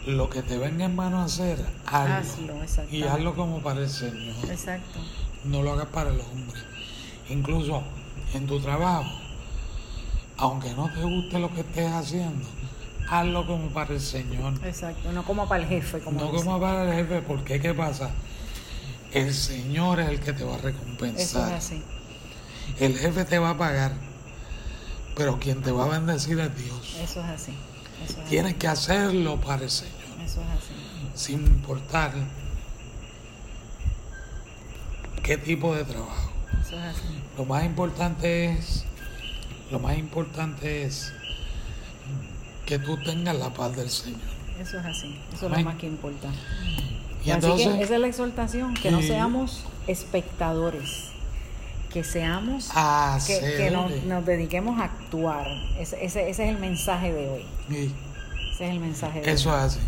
lo 0.07 0.31
que 0.31 0.43
te 0.43 0.57
venga 0.57 0.85
en 0.85 0.95
mano 0.95 1.19
a 1.19 1.25
hacer, 1.25 1.59
hazlo. 1.85 2.55
Hazlo, 2.63 2.85
y 2.91 3.03
hazlo 3.03 3.35
como 3.35 3.61
para 3.61 3.81
el 3.81 3.91
Señor. 3.91 4.37
Exacto. 4.49 5.01
No 5.45 5.63
lo 5.63 5.73
hagas 5.73 5.87
para 5.89 6.11
el 6.11 6.21
hombre. 6.21 6.59
Incluso 7.29 7.83
en 8.35 8.47
tu 8.47 8.61
trabajo, 8.61 9.11
aunque 10.37 10.73
no 10.75 10.91
te 10.93 11.03
guste 11.03 11.39
lo 11.39 11.53
que 11.53 11.61
estés 11.61 11.91
haciendo, 11.93 12.47
hazlo 13.11 13.47
como 13.47 13.69
para 13.71 13.95
el 13.95 14.01
Señor. 14.01 14.55
Exacto. 14.65 15.13
No 15.13 15.25
como 15.25 15.49
para 15.49 15.63
el 15.63 15.69
jefe, 15.69 16.01
como 16.01 16.21
No 16.21 16.31
como 16.31 16.61
para 16.61 16.85
el 16.85 16.93
jefe, 16.95 17.23
porque 17.23 17.61
¿qué 17.61 17.75
pasa? 17.75 18.11
El 19.13 19.33
Señor 19.33 20.01
es 20.01 20.09
el 20.09 20.21
que 20.21 20.33
te 20.33 20.45
va 20.45 20.55
a 20.55 20.59
Eso 20.59 20.69
es 20.69 20.75
recompensar. 20.75 21.53
así. 21.55 21.83
El 22.79 22.97
jefe 22.99 23.25
te 23.25 23.39
va 23.39 23.51
a 23.51 23.59
pagar, 23.59 23.93
pero 25.17 25.39
quien 25.39 25.63
te 25.63 25.71
va 25.73 25.85
a 25.87 25.89
bendecir 25.89 26.39
es 26.39 26.55
Dios. 26.57 26.97
Eso 27.03 27.21
es 27.21 27.27
así. 27.27 27.53
Eso 28.05 28.13
es 28.13 28.19
así. 28.19 28.29
Tienes 28.29 28.55
que 28.55 28.69
hacerlo 28.69 29.41
para 29.41 29.65
el 29.65 29.71
Señor, 29.71 29.95
Eso 30.23 30.43
es 30.43 30.49
así. 30.49 30.75
sin 31.15 31.47
importar 31.47 32.13
qué 35.29 35.37
tipo 35.37 35.75
de 35.75 35.85
trabajo. 35.85 36.33
Eso 36.59 36.77
es 36.79 36.85
así. 36.85 37.23
Lo 37.37 37.45
más 37.45 37.63
importante 37.63 38.47
es, 38.47 38.87
lo 39.71 39.79
más 39.79 39.99
importante 39.99 40.85
es 40.85 41.13
que 42.65 42.79
tú 42.79 42.97
tengas 43.05 43.37
la 43.37 43.51
paz 43.51 43.77
del 43.77 43.91
Señor. 43.91 44.21
Eso 44.59 44.79
es 44.79 44.87
así. 44.87 45.21
Eso 45.35 45.47
es 45.47 45.53
lo 45.53 45.61
más 45.61 45.77
que 45.77 45.87
importa. 45.87 46.29
Y 47.23 47.31
así 47.31 47.45
entonces, 47.45 47.77
que 47.77 47.83
esa 47.83 47.95
es 47.97 48.01
la 48.01 48.07
exhortación, 48.07 48.73
que 48.73 48.91
no 48.91 49.03
seamos 49.03 49.65
espectadores, 49.87 51.11
que 51.93 52.05
seamos, 52.05 52.71
que, 53.27 53.55
que 53.59 53.71
nos, 53.71 54.25
dediquemos 54.25 54.81
a 54.81 54.85
actuar. 54.85 55.47
Ese, 55.79 56.03
ese, 56.03 56.31
ese 56.31 56.45
es 56.45 56.55
el 56.55 56.59
mensaje 56.59 57.13
de 57.13 57.29
hoy. 57.29 57.45
Ese 57.69 58.65
es 58.65 58.71
el 58.71 58.81
mensaje 58.81 59.21
de 59.21 59.31
Eso 59.31 59.51
hoy. 59.51 59.57
es 59.59 59.63
así. 59.63 59.81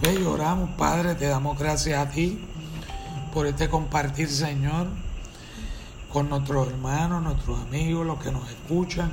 Ve 0.00 0.18
y 0.18 0.24
oramos, 0.24 0.70
Padre, 0.78 1.14
te 1.14 1.26
damos 1.26 1.58
gracias 1.58 1.98
a 1.98 2.10
ti 2.10 2.40
por 3.36 3.46
este 3.46 3.68
compartir, 3.68 4.30
Señor, 4.30 4.86
con 6.10 6.30
nuestros 6.30 6.68
hermanos, 6.68 7.22
nuestros 7.22 7.60
amigos, 7.60 8.06
los 8.06 8.18
que 8.18 8.32
nos 8.32 8.48
escuchan 8.48 9.10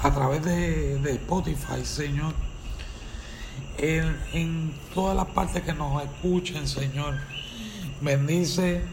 a 0.00 0.14
través 0.14 0.44
de, 0.44 1.00
de 1.00 1.10
Spotify, 1.14 1.84
Señor. 1.84 2.34
En, 3.78 4.16
en 4.32 4.74
todas 4.94 5.16
las 5.16 5.26
partes 5.26 5.64
que 5.64 5.72
nos 5.72 6.04
escuchen, 6.04 6.68
Señor. 6.68 7.16
Bendice 8.00 8.84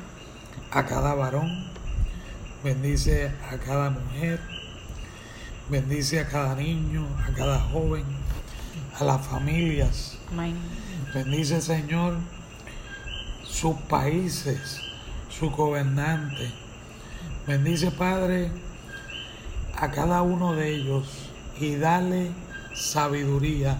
a 0.72 0.84
cada 0.84 1.14
varón, 1.14 1.70
bendice 2.64 3.32
a 3.52 3.58
cada 3.60 3.92
mujer, 3.92 4.42
bendice 5.70 6.20
a 6.22 6.28
cada 6.28 6.56
niño, 6.56 7.06
a 7.30 7.32
cada 7.36 7.60
joven, 7.60 8.04
a 9.00 9.04
las 9.04 9.28
familias. 9.28 10.18
Amén. 10.32 10.58
Bendice, 11.14 11.62
Señor, 11.62 12.18
sus 13.54 13.76
países, 13.88 14.82
sus 15.30 15.52
gobernantes. 15.52 16.52
Bendice, 17.46 17.92
Padre, 17.92 18.52
a 19.76 19.92
cada 19.92 20.24
uno 20.24 20.56
de 20.56 20.76
ellos 20.76 21.08
y 21.60 21.76
dale 21.76 22.32
sabiduría 22.74 23.80